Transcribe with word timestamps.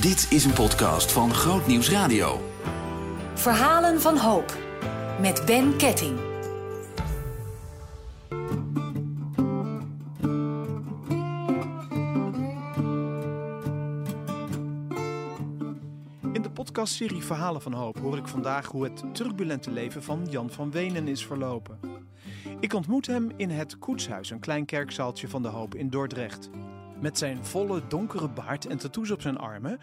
Dit 0.00 0.26
is 0.30 0.44
een 0.44 0.52
podcast 0.52 1.12
van 1.12 1.34
Groot 1.34 1.66
Nieuws 1.66 1.90
Radio. 1.90 2.40
Verhalen 3.34 4.00
van 4.00 4.16
hoop. 4.16 4.56
Met 5.20 5.42
Ben 5.46 5.76
Ketting. 5.76 6.18
In 16.32 16.42
de 16.42 16.50
podcastserie 16.52 17.22
Verhalen 17.22 17.62
van 17.62 17.72
Hoop 17.72 17.98
hoor 17.98 18.16
ik 18.16 18.28
vandaag 18.28 18.66
hoe 18.66 18.84
het 18.84 19.04
turbulente 19.12 19.70
leven 19.70 20.02
van 20.02 20.26
Jan 20.30 20.50
van 20.50 20.70
Wenen 20.70 21.08
is 21.08 21.26
verlopen. 21.26 21.78
Ik 22.60 22.72
ontmoet 22.72 23.06
hem 23.06 23.30
in 23.36 23.50
het 23.50 23.78
Koetshuis, 23.78 24.30
een 24.30 24.40
klein 24.40 24.64
kerkzaaltje 24.64 25.28
van 25.28 25.42
de 25.42 25.48
Hoop 25.48 25.74
in 25.74 25.90
Dordrecht. 25.90 26.50
Met 27.00 27.18
zijn 27.18 27.44
volle 27.44 27.86
donkere 27.86 28.28
baard 28.28 28.66
en 28.66 28.78
tattoos 28.78 29.10
op 29.10 29.22
zijn 29.22 29.38
armen 29.38 29.78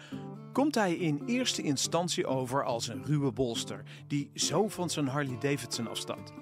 komt 0.52 0.74
hij 0.74 0.94
in 0.94 1.22
eerste 1.26 1.62
instantie 1.62 2.26
over 2.26 2.64
als 2.64 2.88
een 2.88 3.04
ruwe 3.04 3.32
bolster 3.32 3.82
die 4.06 4.30
zo 4.34 4.68
van 4.68 4.90
zijn 4.90 5.06
Harley 5.06 5.38
Davidson 5.38 5.88
afstamt. 5.88 6.32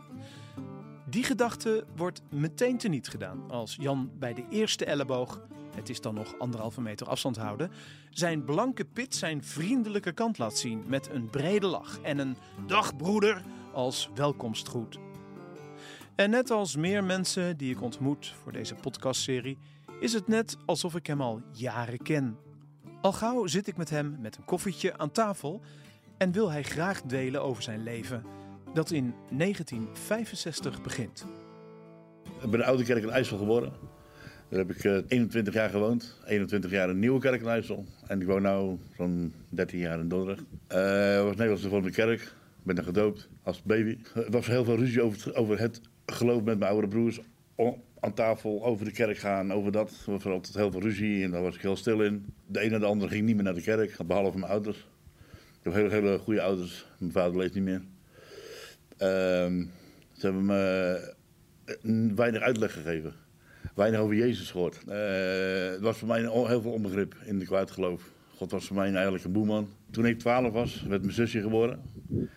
Die 1.06 1.24
gedachte 1.24 1.84
wordt 1.96 2.22
meteen 2.30 2.78
teniet 2.78 3.08
gedaan 3.08 3.50
als 3.50 3.76
Jan 3.80 4.10
bij 4.18 4.34
de 4.34 4.44
eerste 4.50 4.84
elleboog, 4.84 5.40
het 5.74 5.88
is 5.88 6.00
dan 6.00 6.14
nog 6.14 6.38
anderhalve 6.38 6.80
meter 6.80 7.06
afstand 7.06 7.36
houden, 7.36 7.70
zijn 8.10 8.44
blanke 8.44 8.84
pit 8.84 9.14
zijn 9.14 9.44
vriendelijke 9.44 10.12
kant 10.12 10.38
laat 10.38 10.58
zien 10.58 10.84
met 10.86 11.10
een 11.10 11.30
brede 11.30 11.66
lach 11.66 12.00
en 12.00 12.18
een 12.18 12.36
dag 12.66 12.96
broeder 12.96 13.42
als 13.72 14.10
welkomstgroet. 14.14 14.98
En 16.14 16.30
net 16.30 16.50
als 16.50 16.76
meer 16.76 17.04
mensen 17.04 17.56
die 17.56 17.74
ik 17.74 17.82
ontmoet 17.82 18.34
voor 18.42 18.52
deze 18.52 18.74
podcastserie, 18.74 19.58
is 20.02 20.12
het 20.12 20.28
net 20.28 20.56
alsof 20.64 20.94
ik 20.94 21.06
hem 21.06 21.20
al 21.20 21.42
jaren 21.52 22.02
ken. 22.02 22.36
Al 23.00 23.12
gauw 23.12 23.46
zit 23.46 23.66
ik 23.66 23.76
met 23.76 23.90
hem 23.90 24.16
met 24.20 24.36
een 24.36 24.44
koffietje 24.44 24.98
aan 24.98 25.10
tafel 25.10 25.60
en 26.18 26.32
wil 26.32 26.50
hij 26.50 26.62
graag 26.62 27.02
delen 27.02 27.42
over 27.42 27.62
zijn 27.62 27.82
leven 27.82 28.22
dat 28.74 28.90
in 28.90 29.14
1965 29.30 30.82
begint. 30.82 31.26
Ik 32.42 32.50
ben 32.50 32.60
in 32.60 32.66
Oude 32.66 32.84
Kerk 32.84 33.02
in 33.02 33.10
IJssel 33.10 33.38
geboren. 33.38 33.72
Daar 34.48 34.58
heb 34.58 34.70
ik 34.70 34.84
eh, 34.84 34.98
21 35.08 35.54
jaar 35.54 35.70
gewoond. 35.70 36.18
21 36.26 36.70
jaar 36.70 36.90
in 36.90 36.98
Nieuwe 36.98 37.20
Kerk 37.20 37.40
in 37.40 37.48
IJssel. 37.48 37.84
En 38.06 38.20
ik 38.20 38.26
woon 38.26 38.42
nu 38.42 38.78
zo'n 38.96 39.34
13 39.48 39.78
jaar 39.78 40.00
in 40.00 40.08
Dordrecht. 40.08 40.42
Eh, 40.66 41.16
Ik 41.18 41.22
was 41.22 41.30
Nederlandse 41.30 41.68
voor 41.68 41.82
de 41.82 41.90
kerk. 41.90 42.34
Ben 42.62 42.78
er 42.78 42.84
gedoopt 42.84 43.28
als 43.42 43.62
baby. 43.62 43.98
Er 44.14 44.30
was 44.30 44.46
heel 44.46 44.64
veel 44.64 44.76
ruzie 44.76 45.02
over 45.02 45.24
het, 45.24 45.34
over 45.34 45.58
het 45.58 45.80
geloof 46.06 46.42
met 46.42 46.58
mijn 46.58 46.70
oudere 46.70 46.88
broers. 46.88 47.20
Aan 48.04 48.14
tafel 48.14 48.64
over 48.64 48.84
de 48.84 48.92
kerk 48.92 49.18
gaan, 49.18 49.52
over 49.52 49.72
dat. 49.72 49.90
Er 50.06 50.12
was 50.12 50.24
altijd 50.24 50.54
heel 50.54 50.70
veel 50.70 50.80
ruzie 50.80 51.24
en 51.24 51.30
daar 51.30 51.42
was 51.42 51.54
ik 51.54 51.60
heel 51.60 51.76
stil 51.76 52.02
in. 52.02 52.34
De 52.46 52.64
een 52.64 52.72
en 52.72 52.80
de 52.80 52.86
ander 52.86 53.08
ging 53.08 53.26
niet 53.26 53.34
meer 53.34 53.44
naar 53.44 53.54
de 53.54 53.62
kerk, 53.62 53.96
behalve 54.06 54.38
mijn 54.38 54.50
ouders. 54.52 54.78
Ik 55.28 55.58
heb 55.62 55.72
hele, 55.72 55.90
hele 55.90 56.18
goede 56.18 56.42
ouders. 56.42 56.86
Mijn 56.98 57.12
vader 57.12 57.36
leeft 57.36 57.54
niet 57.54 57.64
meer. 57.64 57.82
Ehm, 58.96 59.64
ze 60.12 60.26
hebben 60.26 60.44
me 60.44 61.14
eh, 61.64 62.14
weinig 62.14 62.40
uitleg 62.40 62.72
gegeven. 62.72 63.12
Weinig 63.74 64.00
over 64.00 64.14
Jezus 64.14 64.50
gehoord. 64.50 64.82
Eh, 64.86 65.70
het 65.72 65.80
was 65.80 65.98
voor 65.98 66.08
mij 66.08 66.20
heel 66.20 66.62
veel 66.62 66.72
onbegrip 66.72 67.14
in 67.24 67.38
de 67.38 67.44
kwaad 67.44 67.70
geloof. 67.70 68.02
God 68.36 68.50
was 68.50 68.66
voor 68.66 68.76
mij 68.76 68.92
eigenlijk 68.92 69.24
een 69.24 69.32
boeman. 69.32 69.68
Toen 69.90 70.06
ik 70.06 70.18
12 70.18 70.52
was, 70.52 70.82
werd 70.82 71.02
mijn 71.02 71.14
zusje 71.14 71.40
geboren. 71.40 71.82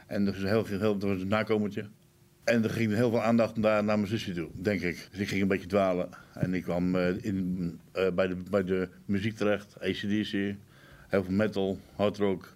En 0.07 0.25
was, 0.25 0.35
heel, 0.35 0.65
heel, 0.65 0.97
dat 0.97 1.09
was 1.09 1.21
een 1.21 1.27
nakomertje. 1.27 1.85
En 2.45 2.63
er 2.63 2.69
ging 2.69 2.93
heel 2.93 3.09
veel 3.09 3.21
aandacht 3.21 3.55
naar, 3.55 3.83
naar 3.83 3.97
mijn 3.97 4.09
zusje 4.09 4.33
toe, 4.33 4.49
denk 4.53 4.81
ik. 4.81 5.07
Dus 5.11 5.19
ik 5.19 5.27
ging 5.27 5.41
een 5.41 5.47
beetje 5.47 5.67
dwalen. 5.67 6.09
En 6.33 6.53
ik 6.53 6.63
kwam 6.63 6.95
eh, 6.95 7.23
in, 7.23 7.79
eh, 7.91 8.11
bij, 8.11 8.27
de, 8.27 8.35
bij 8.49 8.63
de 8.63 8.89
muziek 9.05 9.37
terecht. 9.37 9.75
ACDC, 9.79 10.31
heel 11.07 11.23
veel 11.23 11.33
metal, 11.33 11.79
hard 11.95 12.17
rock. 12.17 12.53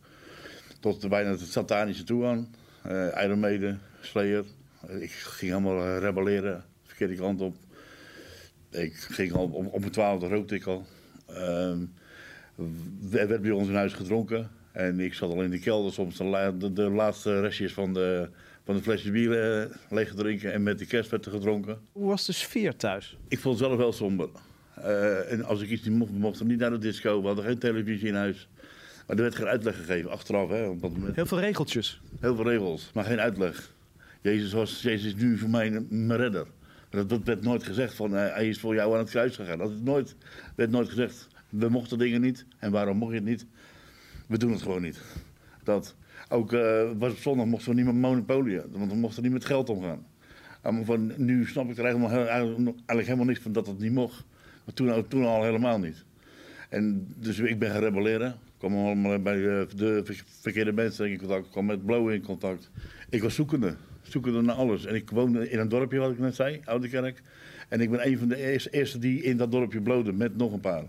Tot 0.80 1.10
bijna 1.10 1.30
het 1.30 1.40
satanische 1.40 2.04
toe 2.04 2.26
aan. 2.26 2.56
Eh 2.82 3.24
Iron 3.24 3.40
Maiden, 3.40 3.82
Slayer. 4.02 4.46
Ik 5.00 5.12
ging 5.12 5.52
helemaal 5.52 5.98
rebelleren, 5.98 6.64
verkeerde 6.84 7.16
kant 7.16 7.42
op. 7.42 7.56
Ik 8.72 8.94
ging 8.96 9.34
al 9.34 9.46
om 9.46 9.80
mijn 9.80 9.92
twaalfde 9.92 10.28
rookte 10.28 10.56
ik 10.56 10.66
al. 10.66 10.86
Ehm, 11.28 11.86
er 13.12 13.28
werd 13.28 13.42
bij 13.42 13.52
ons 13.52 13.68
in 13.68 13.76
huis 13.76 13.94
gedronken. 13.94 14.50
En 14.72 15.00
ik 15.00 15.14
zat 15.14 15.32
al 15.32 15.44
in 15.44 15.50
de 15.50 15.60
kelder 15.60 15.94
soms 15.94 16.18
de 16.18 16.90
laatste 16.90 17.42
restjes 17.42 17.74
van 17.74 17.94
de, 17.94 18.30
van 18.70 18.78
de 18.78 18.84
flesje 18.84 19.12
bier 19.12 19.60
eh, 19.62 19.76
leeg 19.90 20.14
drinken. 20.16 20.54
En 20.54 20.64
met 20.64 20.80
de 20.80 20.86
kerst 20.86 21.10
werd 21.10 21.26
er 21.26 21.32
gedronken. 21.32 21.80
Hoe 21.92 22.08
was 22.08 22.26
de 22.26 22.32
sfeer 22.32 22.76
thuis? 22.76 23.18
Ik 23.28 23.40
vond 23.40 23.60
het 23.60 23.68
zelf 23.68 23.78
wel 23.80 23.94
somber. 23.94 24.30
Eh, 24.76 25.32
en 25.32 25.44
als 25.44 25.62
ik 25.62 25.70
iets 25.70 25.84
niet 25.86 25.98
mocht, 25.98 26.12
we 26.12 26.18
mochten 26.18 26.48
niet 26.48 26.60
naar 26.60 26.70
de 26.70 26.78
disco. 26.78 27.22
We 27.22 27.28
hadden 27.28 27.46
geen 27.46 27.58
televisie 27.60 28.08
in 28.08 28.16
huis. 28.16 28.48
Maar 29.08 29.16
er 29.18 29.22
werd 29.24 29.36
geen 29.36 29.46
uitleg 29.48 29.76
gegeven, 29.76 30.10
achteraf. 30.12 30.50
Hè, 30.50 30.66
op 30.68 30.82
dat 30.82 30.92
moment. 30.92 31.16
Heel 31.16 31.26
veel 31.26 31.40
regeltjes. 31.40 32.02
Heel 32.20 32.36
veel 32.36 32.44
regels, 32.50 32.92
maar 32.94 33.04
geen 33.04 33.20
uitleg. 33.20 33.72
Jezus, 34.22 34.52
was, 34.54 34.82
Jezus 34.82 35.06
is 35.14 35.22
nu 35.22 35.38
voor 35.38 35.50
mij 35.50 35.68
een- 35.74 35.88
mijn 35.90 36.20
redder. 36.20 36.46
Dat, 36.90 37.10
dat 37.10 37.24
werd 37.24 37.42
nooit 37.42 37.64
gezegd 37.64 37.94
van 37.94 38.16
eh, 38.16 38.34
hij 38.34 38.48
is 38.50 38.60
voor 38.60 38.74
jou 38.76 38.94
aan 38.94 39.00
het 39.00 39.10
kruis 39.10 39.36
gegaan. 39.36 39.58
Dat 39.58 39.72
nooit, 39.82 40.16
werd 40.56 40.70
nooit 40.72 40.90
gezegd. 40.90 41.28
We 41.50 41.70
mochten 41.70 41.98
dingen 41.98 42.22
niet. 42.22 42.46
En 42.60 42.72
waarom 42.72 42.98
mocht 42.98 43.12
je 43.12 43.18
het 43.18 43.28
niet? 43.28 43.46
We 44.28 44.38
doen 44.38 44.52
het 44.52 44.62
gewoon 44.62 44.82
niet. 44.82 45.00
Dat. 45.64 45.96
Ook 46.30 46.54
eh, 46.54 46.90
was 46.98 47.12
op 47.12 47.18
zondag 47.18 47.46
mochten 47.46 47.70
we 47.70 47.76
niet 47.76 47.86
met 47.86 47.96
monopolie. 47.96 48.62
Want 48.72 48.92
we 48.92 48.98
mochten 48.98 49.24
niet 49.24 49.32
met 49.32 49.46
geld 49.46 49.70
omgaan. 49.70 50.06
Allemaal 50.62 50.84
van, 50.84 51.14
nu 51.18 51.46
snap 51.46 51.70
ik 51.70 51.78
er 51.78 51.86
helemaal, 51.86 52.10
eigenlijk 52.10 52.86
helemaal 53.06 53.26
niks 53.26 53.40
van 53.40 53.52
dat 53.52 53.68
het 53.68 53.80
niet 53.80 53.92
mocht. 53.92 54.26
Maar 54.66 54.74
toen, 54.74 55.08
toen 55.08 55.26
al 55.26 55.44
helemaal 55.44 55.80
niet. 55.80 56.06
En 56.70 57.14
dus 57.18 57.40
ik 57.40 57.60
ben 57.60 57.72
gaan 57.72 57.80
rebelleren. 57.82 58.30
Ik 58.30 58.36
kwam 58.58 58.76
allemaal 58.78 59.20
bij 59.22 59.60
eh, 59.60 59.66
de 59.76 60.02
ver- 60.04 60.24
verkeerde 60.26 60.72
mensen 60.72 61.10
in 61.12 61.18
contact. 61.18 61.46
Ik 61.46 61.52
kwam 61.52 61.66
met 61.66 61.86
Blow 61.86 62.10
in 62.10 62.22
contact. 62.22 62.72
Ik 63.10 63.22
was 63.22 63.36
zoekende. 63.36 63.76
Zoekende 64.02 64.42
naar 64.42 64.56
alles. 64.56 64.86
En 64.86 64.96
ik 64.96 65.10
woonde 65.10 65.50
in 65.50 65.60
een 65.60 65.70
dorpje, 65.70 66.00
wat 66.00 66.12
ik 66.12 66.20
net 66.20 66.36
zei, 66.36 66.62
Oude 66.66 66.90
Kerk. 66.90 67.22
En 67.70 67.82
ik 67.82 67.90
ben 67.92 68.08
een 68.08 68.18
van 68.18 68.28
de 68.28 68.36
eerste, 68.36 68.70
eerste 68.70 69.00
die 69.00 69.24
in 69.24 69.38
dat 69.38 69.52
dorpje 69.52 69.82
blode 69.82 70.14
met 70.14 70.38
nog 70.38 70.54
een 70.54 70.60
paar. 70.60 70.84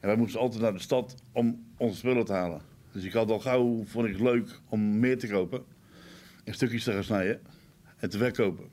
En 0.00 0.08
wij 0.08 0.16
moesten 0.16 0.40
altijd 0.40 0.62
naar 0.62 0.72
de 0.72 0.78
stad 0.78 1.14
om 1.32 1.64
onze 1.76 1.96
spullen 1.98 2.24
te 2.24 2.32
halen. 2.32 2.60
Dus 2.96 3.04
ik 3.04 3.12
had 3.12 3.30
al 3.30 3.38
gauw, 3.38 3.84
vond 3.84 4.06
ik 4.06 4.12
het 4.12 4.20
leuk 4.20 4.60
om 4.68 4.98
meer 4.98 5.18
te 5.18 5.28
kopen. 5.28 5.64
En 6.44 6.54
stukjes 6.54 6.84
te 6.84 6.92
gaan 6.92 7.04
snijden. 7.04 7.40
En 7.96 8.10
te 8.10 8.18
verkopen. 8.18 8.64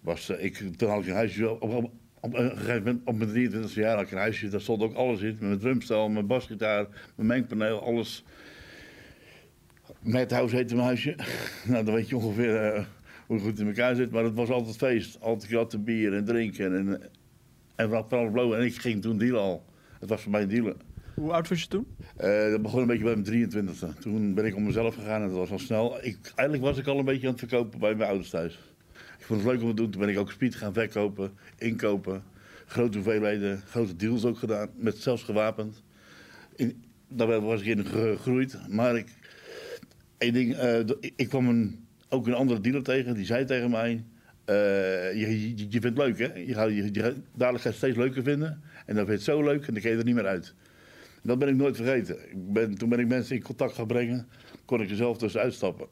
Was, 0.00 0.28
eh, 0.28 0.44
ik, 0.44 0.56
toen 0.76 0.88
had 0.88 1.00
ik 1.00 1.06
een 1.06 1.14
huisje 1.14 1.50
op, 1.50 1.62
op, 1.62 1.90
op 2.20 2.34
een 2.34 2.50
gegeven 2.50 2.82
moment, 2.82 3.00
op 3.04 3.16
mijn 3.16 3.30
23 3.30 3.74
jaar 3.74 3.96
had 3.96 4.04
ik 4.04 4.10
een 4.10 4.18
huisje, 4.18 4.48
daar 4.48 4.60
stond 4.60 4.82
ook 4.82 4.94
alles 4.94 5.20
in. 5.20 5.26
Met 5.26 5.40
mijn 5.40 5.58
drumstel, 5.58 6.08
mijn 6.08 6.26
basgitaar, 6.26 6.86
mijn 7.14 7.28
mengpaneel, 7.28 7.82
alles. 7.82 8.24
Madhouse 10.00 10.56
heette 10.56 10.74
mijn 10.74 10.86
huisje. 10.86 11.16
nou, 11.68 11.84
dan 11.84 11.94
weet 11.94 12.08
je 12.08 12.16
ongeveer 12.16 12.56
eh, 12.56 12.84
hoe 13.26 13.36
het 13.36 13.44
goed 13.44 13.58
in 13.58 13.66
elkaar 13.66 13.94
zit. 13.94 14.10
Maar 14.10 14.24
het 14.24 14.34
was 14.34 14.48
altijd 14.48 14.76
feest. 14.76 15.20
Altijd 15.20 15.50
kratten 15.50 15.84
bier 15.84 16.14
en 16.14 16.24
drinken 16.24 16.76
en, 16.76 17.02
en 17.76 17.88
vooral 17.88 18.28
vooral. 18.28 18.56
En 18.56 18.64
ik 18.64 18.76
ging 18.76 19.02
toen 19.02 19.18
dealen 19.18 19.40
al. 19.40 19.64
Het 20.00 20.08
was 20.08 20.22
voor 20.22 20.32
mij 20.32 20.46
dealen. 20.46 20.85
Hoe 21.16 21.32
oud 21.32 21.48
was 21.48 21.60
je 21.60 21.68
toen? 21.68 21.86
Eh, 22.16 22.50
dat 22.50 22.62
begon 22.62 22.80
een 22.80 22.86
beetje 22.86 23.04
bij 23.04 23.16
mijn 23.16 23.50
23e. 23.50 23.98
Toen 24.00 24.34
ben 24.34 24.44
ik 24.44 24.56
om 24.56 24.64
mezelf 24.64 24.94
gegaan 24.94 25.22
en 25.22 25.28
dat 25.28 25.36
was 25.36 25.50
al 25.50 25.58
snel. 25.58 25.96
Ik, 26.02 26.18
eigenlijk 26.34 26.62
was 26.62 26.78
ik 26.78 26.86
al 26.86 26.98
een 26.98 27.04
beetje 27.04 27.26
aan 27.26 27.32
het 27.32 27.48
verkopen 27.48 27.78
bij 27.78 27.94
mijn 27.94 28.08
ouders 28.08 28.30
thuis. 28.30 28.58
Ik 29.18 29.24
vond 29.24 29.42
het 29.42 29.52
leuk 29.52 29.62
om 29.62 29.68
te 29.68 29.74
doen. 29.74 29.90
Toen 29.90 30.00
ben 30.00 30.10
ik 30.10 30.18
ook 30.18 30.30
speed 30.30 30.54
gaan 30.54 30.72
verkopen, 30.72 31.32
inkopen. 31.58 32.22
Grote 32.66 32.98
hoeveelheden, 32.98 33.62
grote 33.68 33.96
deals 33.96 34.24
ook 34.24 34.38
gedaan. 34.38 34.68
Met 34.76 34.96
zelfs 34.96 35.22
gewapend. 35.22 35.82
In, 36.56 36.84
daar 37.08 37.40
was 37.40 37.60
ik 37.60 37.66
in 37.66 37.86
gegroeid. 37.86 38.58
Maar 38.68 38.96
ik, 38.96 39.08
één 40.18 40.32
ding, 40.32 40.54
eh, 40.54 40.78
ik, 41.16 41.28
kwam 41.28 41.76
ook 42.08 42.26
een 42.26 42.34
andere 42.34 42.60
dealer 42.60 42.82
tegen. 42.82 43.14
Die 43.14 43.24
zei 43.24 43.44
tegen 43.44 43.70
mij... 43.70 44.04
eh, 44.44 44.54
je, 45.14 45.54
vindt 45.70 45.84
het 45.84 45.98
leuk, 45.98 46.18
hè? 46.18 46.34
Je 46.34 46.54
gaat, 46.54 46.68
je, 46.68 46.88
je, 46.92 47.14
dadelijk 47.34 47.74
steeds 47.74 47.96
leuker 47.96 48.22
vinden. 48.22 48.62
En 48.86 48.94
dan 48.94 49.06
vind 49.06 49.08
je 49.08 49.12
het 49.12 49.38
zo 49.38 49.42
leuk 49.42 49.66
en 49.66 49.72
dan 49.72 49.82
ga 49.82 49.88
je 49.88 49.96
er 49.96 50.04
niet 50.04 50.14
meer 50.14 50.26
uit. 50.26 50.54
Dat 51.26 51.38
ben 51.38 51.48
ik 51.48 51.56
nooit 51.56 51.76
vergeten. 51.76 52.30
Ik 52.30 52.52
ben, 52.52 52.74
toen 52.74 52.88
ben 52.88 52.98
ik 52.98 53.06
mensen 53.06 53.36
in 53.36 53.42
contact 53.42 53.74
gaan 53.74 53.86
brengen, 53.86 54.28
kon 54.64 54.80
ik 54.80 54.90
er 54.90 54.96
zelf 54.96 55.16
tussen 55.18 55.40
uitstappen. 55.40 55.88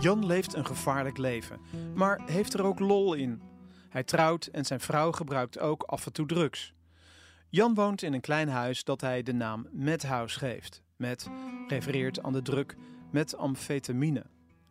Jan 0.00 0.26
leeft 0.26 0.54
een 0.54 0.66
gevaarlijk 0.66 1.18
leven, 1.18 1.60
maar 1.94 2.20
heeft 2.26 2.54
er 2.54 2.64
ook 2.64 2.78
lol 2.78 3.14
in. 3.14 3.40
Hij 3.88 4.04
trouwt 4.04 4.46
en 4.46 4.64
zijn 4.64 4.80
vrouw 4.80 5.12
gebruikt 5.12 5.58
ook 5.58 5.82
af 5.82 6.06
en 6.06 6.12
toe 6.12 6.26
drugs. 6.26 6.75
Jan 7.50 7.74
woont 7.74 8.02
in 8.02 8.12
een 8.12 8.20
klein 8.20 8.48
huis 8.48 8.84
dat 8.84 9.00
hij 9.00 9.22
de 9.22 9.32
naam 9.32 9.66
Madhouse 9.72 10.38
geeft. 10.38 10.82
Met 10.96 11.28
refereert 11.68 12.22
aan 12.22 12.32
de 12.32 12.42
druk 12.42 12.76
met 13.12 13.36
amfetamine, 13.36 14.24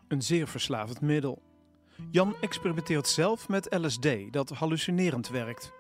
een 0.08 0.22
zeer 0.22 0.48
verslavend 0.48 1.02
middel. 1.02 1.42
Jan 2.12 2.36
experimenteert 2.42 3.08
zelf 3.08 3.50
met 3.50 3.76
LSD, 3.80 4.08
dat 4.32 4.50
hallucinerend 4.50 5.30
werkt. 5.30 5.72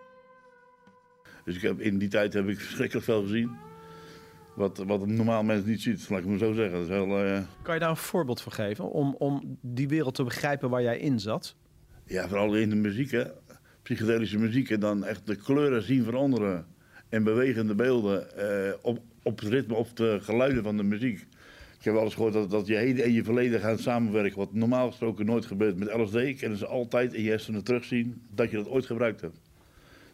Dus 1.46 1.56
ik 1.56 1.62
heb, 1.62 1.80
in 1.80 1.98
die 1.98 2.10
tijd 2.10 2.34
heb 2.34 2.48
ik 2.48 2.60
verschrikkelijk 2.60 3.06
veel 3.06 3.22
gezien. 3.22 3.52
Wat, 4.56 4.78
wat 4.78 5.02
een 5.02 5.16
normaal 5.16 5.44
mens 5.44 5.66
niet 5.66 5.82
ziet, 5.82 6.10
laat 6.10 6.20
ik 6.20 6.26
me 6.26 6.38
zo 6.38 6.54
zeggen. 6.54 6.74
Dat 6.74 6.82
is 6.82 6.90
heel, 6.90 7.24
eh, 7.24 7.42
Kan 7.62 7.74
je 7.74 7.80
daar 7.80 7.90
een 7.90 7.98
voorbeeld 7.98 8.42
van 8.42 8.52
geven 8.52 8.92
om, 8.92 9.16
om 9.18 9.58
die 9.62 9.88
wereld 9.88 10.16
te 10.16 10.24
begrijpen 10.24 10.70
waar 10.70 10.82
jij 10.82 10.98
in 11.00 11.20
zat? 11.20 11.56
ja, 12.06 12.28
vooral 12.28 12.56
in 12.56 12.70
de 12.70 12.76
muziek, 12.76 13.12
hè. 13.12 13.24
Psychedelische 13.82 14.38
muziek. 14.38 14.70
En 14.70 14.80
dan 14.80 15.04
echt 15.04 15.28
de 15.28 15.36
kleuren 15.36 15.82
zien 15.84 16.04
veranderen. 16.04 16.66
En 17.16 17.24
bewegende 17.24 17.76
beelden 17.76 18.38
eh, 18.38 18.74
op, 18.82 19.00
op 19.24 19.40
het 19.40 19.50
ritme, 19.50 19.76
op 19.76 19.98
de 19.98 20.18
geluiden 20.22 20.64
van 20.64 20.78
de 20.78 20.84
muziek. 20.84 21.20
Ik 21.78 21.84
heb 21.84 21.94
wel 21.94 22.04
eens 22.04 22.14
gehoord 22.14 22.34
dat, 22.34 22.50
dat 22.50 22.68
je 22.68 22.76
heden 22.76 23.06
en 23.06 23.12
je 23.12 23.24
verleden 23.24 23.60
gaan 23.60 23.78
samenwerken. 23.78 24.38
Wat 24.38 24.54
normaal 24.54 24.88
gesproken 24.88 25.26
nooit 25.26 25.46
gebeurt. 25.46 25.78
Met 25.78 25.94
LSD 25.94 26.40
kunnen 26.40 26.58
ze 26.58 26.66
altijd 26.66 27.14
in 27.14 27.24
je 27.24 27.30
hersenen 27.30 27.64
terugzien 27.64 28.22
dat 28.34 28.52
je 28.52 28.58
dat 28.58 28.68
ooit 28.68 28.86
gebruikt 28.86 29.22
hebt. 29.22 29.38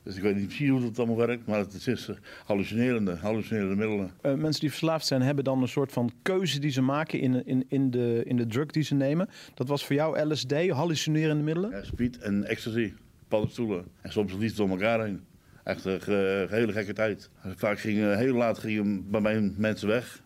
Dus 0.03 0.15
ik 0.15 0.21
weet 0.21 0.36
niet 0.36 0.45
precies 0.48 0.69
hoe 0.69 0.81
dat 0.81 0.98
allemaal 0.98 1.15
werkt, 1.15 1.48
maar 1.48 1.59
het 1.59 1.88
is 1.88 2.07
eh, 2.07 2.15
hallucinerende, 2.45 3.15
hallucinerende 3.15 3.75
middelen. 3.75 4.12
Eh, 4.21 4.33
mensen 4.33 4.62
die 4.62 4.69
verslaafd 4.69 5.06
zijn 5.06 5.21
hebben 5.21 5.44
dan 5.44 5.62
een 5.62 5.68
soort 5.68 5.92
van 5.92 6.12
keuze 6.21 6.59
die 6.59 6.71
ze 6.71 6.81
maken 6.81 7.19
in, 7.19 7.45
in, 7.45 7.65
in, 7.68 7.92
de, 7.92 8.21
in 8.25 8.38
de 8.38 8.47
drug 8.47 8.65
die 8.65 8.83
ze 8.83 8.95
nemen. 8.95 9.30
Dat 9.54 9.68
was 9.68 9.86
voor 9.86 9.95
jou 9.95 10.31
LSD, 10.31 10.69
hallucinerende 10.69 11.44
middelen? 11.44 11.69
Ja, 11.69 11.83
speed 11.83 12.18
en 12.18 12.44
ecstasy, 12.44 12.94
paddenstoelen. 13.27 13.86
En 14.01 14.12
soms 14.12 14.33
liefst 14.33 14.57
door 14.57 14.69
elkaar 14.69 15.04
heen. 15.04 15.21
Echt 15.63 15.86
een 15.86 16.02
ge- 16.02 16.48
hele 16.50 16.72
gekke 16.72 16.94
tijd. 16.94 17.30
Vaak 17.56 17.80
gingen, 17.80 18.18
heel 18.18 18.34
laat 18.36 18.58
gingen 18.58 19.10
bij 19.10 19.22
mij 19.22 19.54
mensen 19.58 19.88
weg. 19.88 20.22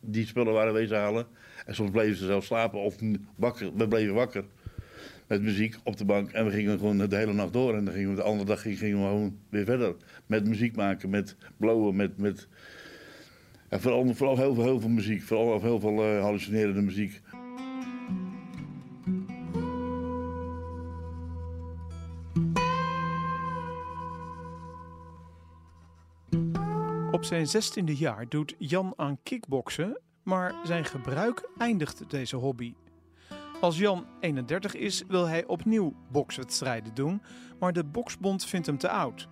Die 0.00 0.26
spullen 0.26 0.52
waren 0.52 0.72
wezen 0.72 0.96
halen. 0.96 1.26
En 1.66 1.74
soms 1.74 1.90
bleven 1.90 2.16
ze 2.16 2.24
zelf 2.24 2.44
slapen 2.44 2.80
of 2.80 2.96
wakker. 3.36 3.76
We 3.76 3.88
bleven 3.88 4.14
wakker. 4.14 4.44
Met 5.26 5.42
muziek 5.42 5.76
op 5.84 5.96
de 5.96 6.04
bank. 6.04 6.30
En 6.32 6.44
we 6.44 6.50
gingen 6.50 6.78
gewoon 6.78 7.08
de 7.08 7.16
hele 7.16 7.32
nacht 7.32 7.52
door. 7.52 7.76
En 7.76 7.84
dan 7.84 7.94
gingen 7.94 8.10
we 8.10 8.16
de 8.16 8.22
andere 8.22 8.44
dag 8.44 8.62
gingen 8.62 8.78
we 8.80 9.06
gewoon 9.06 9.38
weer 9.48 9.64
verder. 9.64 9.94
Met 10.26 10.46
muziek 10.46 10.76
maken, 10.76 11.10
met 11.10 11.36
blowen, 11.56 11.96
met... 11.96 12.18
met 12.18 12.48
ja, 13.70 13.78
vooral, 13.78 14.14
vooral 14.14 14.36
heel, 14.36 14.54
veel, 14.54 14.64
heel 14.64 14.80
veel 14.80 14.88
muziek. 14.88 15.22
Vooral 15.22 15.60
heel 15.60 15.80
veel 15.80 16.02
eh, 16.02 16.20
hallucinerende 16.20 16.82
muziek. 16.82 17.20
Zijn 27.28 27.46
zestiende 27.46 27.96
jaar 27.96 28.28
doet 28.28 28.54
Jan 28.58 28.92
aan 28.96 29.18
kickboksen, 29.22 30.00
maar 30.22 30.54
zijn 30.64 30.84
gebruik 30.84 31.48
eindigt 31.58 32.10
deze 32.10 32.36
hobby. 32.36 32.74
Als 33.60 33.78
Jan 33.78 34.06
31 34.20 34.74
is, 34.74 35.02
wil 35.08 35.26
hij 35.26 35.46
opnieuw 35.46 35.94
bokswedstrijden 36.10 36.94
doen, 36.94 37.22
maar 37.60 37.72
de 37.72 37.84
boksbond 37.84 38.44
vindt 38.44 38.66
hem 38.66 38.78
te 38.78 38.88
oud. 38.88 39.28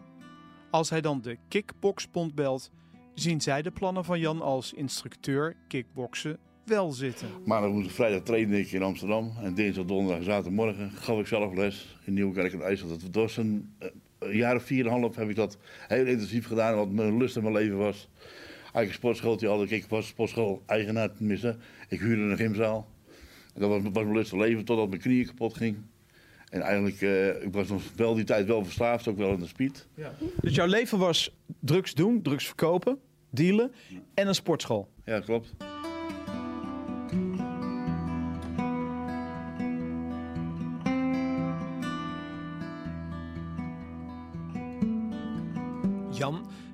Als 0.70 0.90
hij 0.90 1.00
dan 1.00 1.20
de 1.20 1.38
kickboksbond 1.48 2.34
belt, 2.34 2.70
zien 3.14 3.40
zij 3.40 3.62
de 3.62 3.70
plannen 3.70 4.04
van 4.04 4.20
Jan 4.20 4.42
als 4.42 4.72
instructeur 4.72 5.56
kickboksen 5.68 6.38
wel 6.64 6.92
zitten. 6.92 7.28
Maandag, 7.44 7.70
woensdag, 7.70 7.94
vrijdag 7.94 8.22
trainde 8.22 8.58
ik 8.58 8.72
in 8.72 8.82
Amsterdam. 8.82 9.32
En 9.42 9.54
dinsdag, 9.54 9.84
donderdag, 9.84 10.24
zaterdagmorgen 10.24 10.90
gaf 10.90 11.18
ik 11.18 11.26
zelf 11.26 11.54
les 11.54 11.96
in 12.04 12.14
Nieuwkerk 12.14 12.52
en 12.52 12.62
IJssel. 12.62 12.88
Dat 12.88 13.14
was 13.14 13.36
een, 13.36 13.74
eh, 13.78 13.88
een 14.28 14.36
jaar 14.36 14.56
of 14.56 14.62
vier 14.62 14.86
en 14.86 14.90
half 14.90 15.16
heb 15.16 15.28
ik 15.28 15.36
dat 15.36 15.58
heel 15.88 16.06
intensief 16.06 16.46
gedaan. 16.46 16.76
Wat 16.76 16.90
mijn 16.90 17.16
lust 17.16 17.36
in 17.36 17.42
mijn 17.42 17.54
leven 17.54 17.76
was. 17.76 18.08
Eigenlijk 18.60 18.88
een 18.88 18.94
sportschool 18.94 19.36
die 19.36 19.48
had 19.48 19.62
ik. 19.62 19.70
Ik 19.70 19.86
was 19.88 20.06
sportschool 20.06 20.62
eigenaar 20.66 21.14
tenminste. 21.14 21.56
Ik 21.88 22.00
huurde 22.00 22.22
een 22.22 22.36
gymzaal. 22.36 22.88
En 23.54 23.60
dat 23.60 23.70
was, 23.70 23.82
was 23.82 23.92
mijn 23.92 24.16
lust 24.16 24.32
in 24.32 24.38
leven 24.38 24.64
totdat 24.64 24.88
mijn 24.88 25.00
knieën 25.00 25.26
kapot 25.26 25.56
ging. 25.56 25.76
En 26.50 26.60
eigenlijk, 26.60 27.00
eh, 27.00 27.42
ik 27.42 27.52
was 27.52 27.68
nog 27.68 27.82
wel 27.96 28.14
die 28.14 28.24
tijd 28.24 28.46
wel 28.46 28.64
verslaafd, 28.64 29.08
ook 29.08 29.16
wel 29.16 29.32
in 29.32 29.40
de 29.40 29.46
speed. 29.46 29.86
Dus 30.40 30.54
jouw 30.54 30.66
leven 30.66 30.98
was 30.98 31.34
drugs 31.60 31.94
doen, 31.94 32.22
drugs 32.22 32.46
verkopen, 32.46 32.98
dealen 33.30 33.72
en 34.14 34.28
een 34.28 34.34
sportschool. 34.34 34.88
Ja, 35.04 35.20
klopt. 35.20 35.54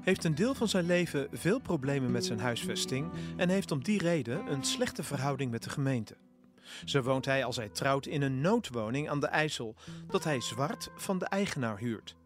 Heeft 0.02 0.24
een 0.24 0.34
deel 0.34 0.54
van 0.54 0.68
zijn 0.68 0.86
leven 0.86 1.28
veel 1.32 1.58
problemen 1.58 2.10
met 2.10 2.24
zijn 2.24 2.40
huisvesting 2.40 3.10
en 3.36 3.48
heeft 3.48 3.70
om 3.70 3.82
die 3.82 3.98
reden 3.98 4.52
een 4.52 4.64
slechte 4.64 5.02
verhouding 5.02 5.50
met 5.50 5.62
de 5.62 5.70
gemeente. 5.70 6.16
Zo 6.84 7.02
woont 7.02 7.24
hij 7.24 7.44
als 7.44 7.56
hij 7.56 7.68
trouwt 7.68 8.06
in 8.06 8.22
een 8.22 8.40
noodwoning 8.40 9.08
aan 9.10 9.20
de 9.20 9.26
IJssel, 9.26 9.74
dat 10.08 10.24
hij 10.24 10.40
zwart 10.40 10.90
van 10.96 11.18
de 11.18 11.24
eigenaar 11.26 11.78
huurt. 11.78 12.16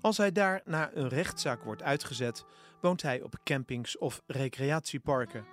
Als 0.00 0.16
hij 0.16 0.32
daar 0.32 0.62
na 0.64 0.90
een 0.94 1.08
rechtszaak 1.08 1.64
wordt 1.64 1.82
uitgezet, 1.82 2.44
woont 2.80 3.02
hij 3.02 3.22
op 3.22 3.34
campings 3.44 3.98
of 3.98 4.22
recreatieparken. 4.26 5.44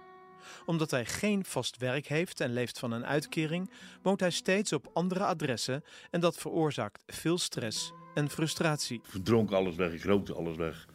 Omdat 0.65 0.91
hij 0.91 1.05
geen 1.05 1.45
vast 1.45 1.77
werk 1.77 2.07
heeft 2.07 2.39
en 2.39 2.53
leeft 2.53 2.79
van 2.79 2.91
een 2.91 3.05
uitkering, 3.05 3.71
woont 4.01 4.19
hij 4.19 4.31
steeds 4.31 4.73
op 4.73 4.89
andere 4.93 5.23
adressen 5.23 5.83
en 6.11 6.19
dat 6.19 6.37
veroorzaakt 6.37 7.03
veel 7.07 7.37
stress 7.37 7.91
en 8.13 8.29
frustratie. 8.29 9.01
Verdronk 9.03 9.51
alles 9.51 9.75
weg, 9.75 9.93
ik 9.93 10.03
rookte 10.03 10.33
alles 10.33 10.55
weg. 10.55 10.87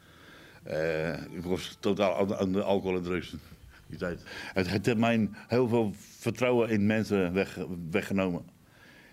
Eh, 0.62 1.12
ik 1.12 1.42
was 1.44 1.76
totaal 1.80 2.36
aan, 2.38 2.52
de 2.52 2.62
alcohol 2.62 2.96
en 2.96 3.02
drugs 3.02 3.34
die 3.86 3.98
tijd. 3.98 4.22
Het, 4.54 4.70
heeft 4.70 4.96
mijn 4.98 5.36
heel 5.48 5.68
veel 5.68 5.92
vertrouwen 6.18 6.68
in 6.70 6.86
mensen 6.86 7.32
weg, 7.32 7.58
weggenomen. 7.90 8.42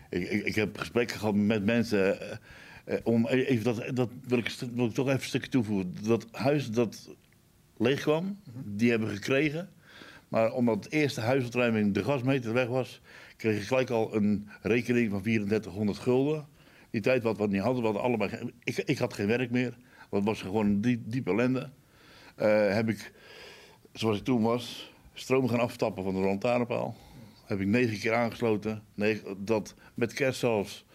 Ik, 0.09 0.29
ik, 0.29 0.45
ik 0.45 0.55
heb 0.55 0.77
gesprekken 0.77 1.17
gehad 1.19 1.35
met 1.35 1.65
mensen. 1.65 2.21
eh, 2.21 2.37
eh, 2.85 2.99
om 3.03 3.25
e- 3.29 3.43
even 3.43 3.63
dat, 3.63 3.95
dat 3.95 4.09
wil 4.27 4.37
ik, 4.37 4.55
wil 4.73 4.85
ik 4.85 4.93
toch 4.93 5.07
even 5.07 5.19
een 5.19 5.25
stukje 5.25 5.49
toevoegen. 5.49 5.95
Dat 6.01 6.25
huis 6.31 6.71
dat 6.71 7.09
leeg 7.77 8.01
kwam, 8.01 8.39
die 8.65 8.89
hebben 8.89 9.09
gekregen. 9.09 9.69
Maar 10.27 10.53
omdat 10.53 10.83
het 10.83 10.93
eerste 10.93 11.21
huisuitruiming 11.21 11.93
de 11.93 12.03
gasmeter 12.03 12.53
weg 12.53 12.67
was, 12.67 13.01
kreeg 13.37 13.61
ik 13.61 13.67
gelijk 13.67 13.89
al 13.89 14.15
een 14.15 14.49
rekening 14.61 15.11
van 15.11 15.21
3400 15.21 15.97
gulden. 15.97 16.45
Die 16.89 17.01
tijd 17.01 17.23
wat 17.23 17.37
we 17.37 17.47
niet 17.47 17.61
hadden, 17.61 17.93
we 17.93 17.99
hadden 17.99 18.29
geen- 18.29 18.53
Ik, 18.63 18.77
ik 18.77 18.97
had 18.97 19.13
geen 19.13 19.27
werk 19.27 19.51
meer. 19.51 19.77
Dat 20.09 20.23
was 20.23 20.41
gewoon 20.41 20.65
een 20.65 20.81
diep, 20.81 21.01
diepe 21.06 21.31
ellende. 21.31 21.69
Eh, 22.35 22.73
heb 22.73 22.89
ik, 22.89 23.13
zoals 23.94 24.17
ik 24.17 24.23
toen 24.23 24.41
was, 24.41 24.94
stroom 25.13 25.47
gaan 25.47 25.59
aftappen 25.59 26.03
van 26.03 26.13
de 26.13 26.19
lantaarnpaal. 26.19 26.95
Heb 27.45 27.59
ik 27.59 27.67
negen 27.67 28.00
keer 28.00 28.13
aangesloten. 28.13 28.83
Dat 29.38 29.75
met 29.94 30.13
kerst 30.13 30.39
zelfs 30.39 30.85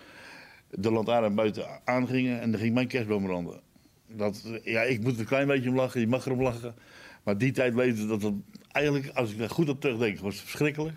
de 0.71 0.91
lantaarn 0.91 1.35
buiten 1.35 1.67
aangingen 1.85 2.41
en 2.41 2.51
dan 2.51 2.61
ging 2.61 2.75
mijn 2.75 2.87
kerstboom 2.87 3.25
branden. 3.25 3.61
Dat, 4.07 4.61
ja, 4.65 4.83
ik 4.83 5.01
moet 5.01 5.15
er 5.15 5.21
een 5.21 5.27
klein 5.27 5.47
beetje 5.47 5.69
om 5.69 5.77
lachen, 5.77 6.01
je 6.01 6.07
mag 6.07 6.27
erom 6.27 6.43
lachen. 6.43 6.75
Maar 7.23 7.39
die 7.39 7.53
tijd 7.53 7.75
leefde 7.75 8.07
dat 8.07 8.23
het 8.23 8.35
eigenlijk, 8.73 9.17
als 9.17 9.31
ik 9.31 9.39
daar 9.39 9.51
goed 9.51 9.69
op 9.69 9.81
terugdenk, 9.81 10.19
was 10.19 10.35
het 10.35 10.43
verschrikkelijk. 10.43 10.97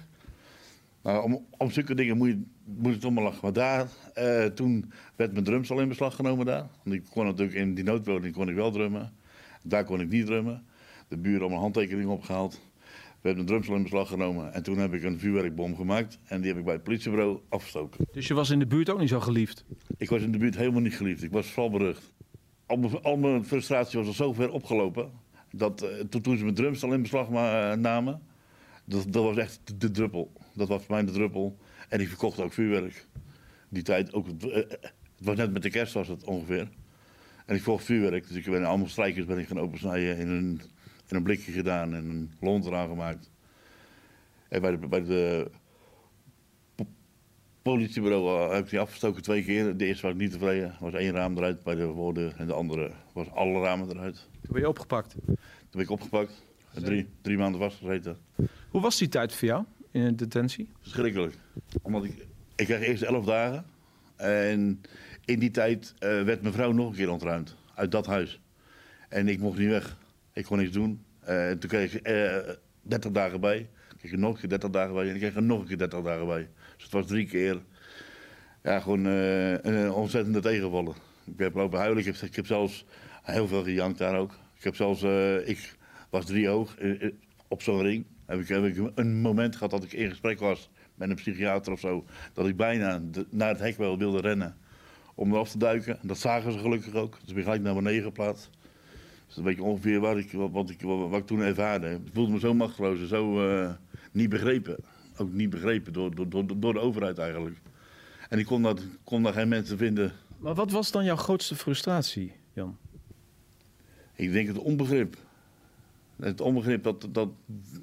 Maar 1.01 1.23
om, 1.23 1.45
om 1.57 1.71
zulke 1.71 1.95
dingen 1.95 2.17
moet 2.17 2.27
je, 2.27 2.41
moet 2.63 3.09
maar 3.09 3.23
lachen. 3.23 3.39
Maar 3.41 3.53
daar, 3.53 3.87
eh, 4.13 4.45
toen 4.45 4.91
werd 5.15 5.31
mijn 5.31 5.43
drums 5.43 5.71
al 5.71 5.79
in 5.79 5.87
beslag 5.87 6.15
genomen 6.15 6.45
daar. 6.45 6.67
Want 6.83 6.95
ik 6.95 7.03
kon 7.09 7.25
natuurlijk 7.25 7.57
in 7.57 7.73
die 7.73 7.83
noodwoning 7.83 8.33
kon 8.33 8.49
ik 8.49 8.55
wel 8.55 8.71
drummen. 8.71 9.13
Daar 9.63 9.83
kon 9.83 10.01
ik 10.01 10.09
niet 10.09 10.25
drummen. 10.25 10.65
De 11.07 11.17
buren 11.17 11.41
allemaal 11.41 11.59
handtekeningen 11.59 12.11
opgehaald. 12.11 12.61
Werd 13.21 13.35
mijn 13.35 13.47
drums 13.47 13.69
al 13.69 13.75
in 13.75 13.83
beslag 13.83 14.07
genomen. 14.07 14.53
En 14.53 14.63
toen 14.63 14.77
heb 14.77 14.93
ik 14.93 15.03
een 15.03 15.19
vuurwerkbom 15.19 15.75
gemaakt. 15.75 16.19
En 16.25 16.39
die 16.41 16.49
heb 16.49 16.57
ik 16.57 16.65
bij 16.65 16.73
het 16.73 16.83
politiebureau 16.83 17.39
afgestoken. 17.49 18.05
Dus 18.11 18.27
je 18.27 18.33
was 18.33 18.49
in 18.49 18.59
de 18.59 18.67
buurt 18.67 18.89
ook 18.89 18.99
niet 18.99 19.09
zo 19.09 19.19
geliefd. 19.19 19.65
Ik 19.97 20.09
was 20.09 20.21
in 20.21 20.31
de 20.31 20.37
buurt 20.37 20.57
helemaal 20.57 20.81
niet 20.81 20.95
geliefd. 20.95 21.23
Ik 21.23 21.31
was 21.31 21.47
vooral 21.47 21.71
berucht. 21.71 22.13
Al 22.65 22.77
mijn, 22.77 23.01
al 23.01 23.17
mijn 23.17 23.45
frustratie 23.45 23.99
was 23.99 24.07
al 24.07 24.13
zo 24.13 24.33
ver 24.33 24.51
opgelopen. 24.51 25.11
Dat 25.51 25.81
eh, 25.81 25.99
toen, 26.09 26.21
toen 26.21 26.37
ze 26.37 26.43
mijn 26.43 26.55
drums 26.55 26.83
al 26.83 26.93
in 26.93 27.01
beslag 27.01 27.27
eh, 27.27 27.73
namen. 27.73 28.21
Dat, 28.89 29.05
dat 29.09 29.23
was 29.23 29.37
echt 29.37 29.59
de, 29.63 29.77
de 29.77 29.91
druppel. 29.91 30.31
Dat 30.53 30.67
was 30.67 30.83
voor 30.83 30.95
mij 30.95 31.05
de 31.05 31.11
druppel. 31.11 31.57
En 31.89 31.99
ik 32.01 32.07
verkocht 32.07 32.39
ook 32.39 32.53
vuurwerk. 32.53 33.07
Die 33.69 33.83
tijd 33.83 34.13
ook. 34.13 34.27
eh, 34.27 34.57
eh, 34.57 34.69
het 34.69 35.25
was 35.25 35.35
net 35.35 35.53
met 35.53 35.61
de 35.61 35.69
kerst 35.69 35.93
was 35.93 36.07
het 36.07 36.23
ongeveer. 36.23 36.69
En 37.45 37.55
ik 37.55 37.61
verkocht 37.61 37.85
vuurwerk. 37.85 38.27
Dus 38.27 38.37
ik 38.37 38.51
ben 38.51 38.63
allemaal 38.65 38.87
strijkers 38.87 39.25
ben 39.25 39.37
ik 39.37 39.47
gaan 39.47 39.59
opensnijden. 39.59 40.17
In 40.17 40.27
een, 40.27 40.61
in 41.07 41.15
een 41.15 41.23
blikje 41.23 41.51
gedaan. 41.51 41.93
En 41.93 42.05
een 42.09 42.31
lont 42.39 42.65
eraan 42.65 42.87
gemaakt. 42.87 43.31
En 44.49 44.61
bij 44.61 44.71
de, 44.77 44.87
bij 44.87 45.03
de 45.03 45.51
politiebureau 47.61 48.27
eh, 48.47 48.53
heb 48.55 48.63
ik 48.63 48.69
die 48.69 48.79
afgestoken 48.79 49.21
twee 49.21 49.43
keer. 49.43 49.77
De 49.77 49.85
eerste 49.85 50.01
was 50.05 50.11
ik 50.15 50.19
niet 50.21 50.31
tevreden. 50.31 50.67
Er 50.69 50.77
was 50.79 50.93
één 50.93 51.11
raam 51.13 51.37
eruit 51.37 51.63
bij 51.63 51.75
de 51.75 51.85
woorden. 51.85 52.37
En 52.37 52.47
de 52.47 52.53
andere 52.53 52.91
was 53.13 53.31
alle 53.31 53.61
ramen 53.61 53.89
eruit. 53.89 54.15
Toen 54.15 54.51
ben 54.51 54.61
je 54.61 54.67
opgepakt. 54.67 55.15
Toen 55.25 55.35
ben 55.71 55.81
ik 55.81 55.89
opgepakt. 55.89 56.45
Drie, 56.73 57.07
drie 57.21 57.37
maanden 57.37 57.59
vastgezeten. 57.61 58.17
Hoe 58.69 58.81
was 58.81 58.97
die 58.97 59.09
tijd 59.09 59.33
voor 59.33 59.47
jou 59.47 59.65
in 59.91 60.01
de 60.01 60.15
detentie? 60.15 60.69
Verschrikkelijk. 60.81 61.35
Omdat 61.81 62.03
ik, 62.03 62.25
ik 62.55 62.65
kreeg 62.65 62.81
eerst 62.81 63.03
elf 63.03 63.25
dagen. 63.25 63.65
En 64.15 64.81
in 65.25 65.39
die 65.39 65.51
tijd 65.51 65.93
eh, 65.99 66.23
werd 66.23 66.41
mijn 66.41 66.53
vrouw 66.53 66.71
nog 66.71 66.89
een 66.89 66.95
keer 66.95 67.09
ontruimd. 67.09 67.55
Uit 67.75 67.91
dat 67.91 68.05
huis. 68.05 68.41
En 69.09 69.27
ik 69.27 69.39
mocht 69.39 69.57
niet 69.57 69.69
weg. 69.69 69.97
Ik 70.33 70.45
kon 70.45 70.57
niks 70.57 70.71
doen. 70.71 71.03
Eh, 71.19 71.51
toen 71.51 71.69
kreeg 71.69 71.93
ik 71.93 72.01
eh 72.01 72.37
30 72.81 73.11
dagen 73.11 73.39
bij. 73.39 73.57
Ik 73.57 73.97
kreeg 73.97 74.11
er 74.11 74.17
nog 74.17 74.33
een 74.33 74.39
keer 74.39 74.49
30 74.49 74.69
dagen 74.69 74.93
bij. 74.93 75.07
En 75.07 75.13
ik 75.13 75.19
kreeg 75.19 75.35
er 75.35 75.43
nog 75.43 75.59
een 75.59 75.67
keer 75.67 75.77
30 75.77 76.01
dagen 76.01 76.27
bij. 76.27 76.49
Dus 76.75 76.83
het 76.83 76.93
was 76.93 77.07
drie 77.07 77.27
keer. 77.27 77.61
Ja, 78.63 78.79
gewoon 78.79 79.05
een 79.05 79.91
ontzettende 79.91 80.39
tegenvallen. 80.39 80.95
Ik 81.25 81.39
heb 81.39 81.55
lopen 81.55 81.79
huilen. 81.79 82.05
Ik 82.05 82.05
heb, 82.05 82.31
ik 82.31 82.45
zelfs 82.45 82.85
heel 83.23 83.47
veel 83.47 83.63
gejankt 83.63 83.97
daar 83.97 84.17
ook. 84.17 84.31
Ik 84.57 84.63
heb 84.63 84.75
zelfs. 84.75 85.03
ik 85.45 85.75
was 86.09 86.25
drie 86.25 86.47
hoog 86.47 86.75
op 87.47 87.61
zo'n 87.61 87.81
ring. 87.81 88.05
Heb 88.27 88.39
ik, 88.39 88.47
heb 88.47 88.63
ik 88.63 88.91
een 88.95 89.21
moment 89.21 89.53
gehad 89.55 89.71
dat 89.71 89.83
ik 89.83 89.93
in 89.93 90.09
gesprek 90.09 90.39
was 90.39 90.69
met 90.95 91.09
een 91.09 91.15
psychiater 91.15 91.71
of 91.73 91.79
zo. 91.79 92.05
Dat 92.33 92.47
ik 92.47 92.55
bijna 92.55 92.99
de- 93.11 93.25
naar 93.29 93.49
het 93.49 93.59
hek 93.59 93.77
wel 93.77 93.97
wilde 93.97 94.21
rennen 94.21 94.57
om 95.15 95.31
eraf 95.33 95.49
te 95.49 95.57
duiken. 95.57 95.99
Dat 96.01 96.17
zagen 96.17 96.51
ze 96.51 96.59
gelukkig 96.59 96.93
ook. 96.93 97.17
Dus 97.19 97.29
ik 97.29 97.33
ben 97.35 97.43
gelijk 97.43 97.61
naar 97.61 97.73
beneden 97.75 98.03
geplaatst. 98.03 98.49
Dus 99.25 99.35
dat 99.35 99.43
weet 99.43 99.55
je 99.55 99.63
ongeveer 99.63 99.99
wat 99.99 100.17
ik, 100.17 100.31
wat, 100.31 100.51
wat 100.51 100.69
ik, 100.69 100.81
wat, 100.81 101.09
wat 101.09 101.19
ik 101.19 101.25
toen 101.25 101.39
ervaarde. 101.41 101.89
Ik 101.89 101.99
voelde 102.13 102.31
me 102.31 102.39
zo 102.39 102.53
machteloos 102.53 102.99
en 102.99 103.07
zo 103.07 103.49
eh, 103.49 103.69
niet 104.11 104.29
begrepen. 104.29 104.75
Ook 105.17 105.33
niet 105.33 105.49
begrepen 105.49 105.93
door, 105.93 106.15
door, 106.15 106.29
door, 106.29 106.59
door 106.59 106.73
de 106.73 106.79
overheid 106.79 107.17
eigenlijk. 107.17 107.57
En 108.29 108.39
ik 108.39 108.45
kon, 108.45 108.61
dat, 108.61 108.81
kon 109.03 109.23
daar 109.23 109.33
geen 109.33 109.47
mensen 109.47 109.77
vinden. 109.77 110.11
Maar 110.37 110.53
wat 110.55 110.71
was 110.71 110.91
dan 110.91 111.03
jouw 111.05 111.15
grootste 111.15 111.55
frustratie, 111.55 112.31
Jan? 112.53 112.77
Ik 114.15 114.31
denk 114.31 114.47
het 114.47 114.57
onbegrip. 114.57 115.15
Het 116.19 116.41
onbegrip 116.41 116.83
dat, 116.83 117.07
dat 117.11 117.29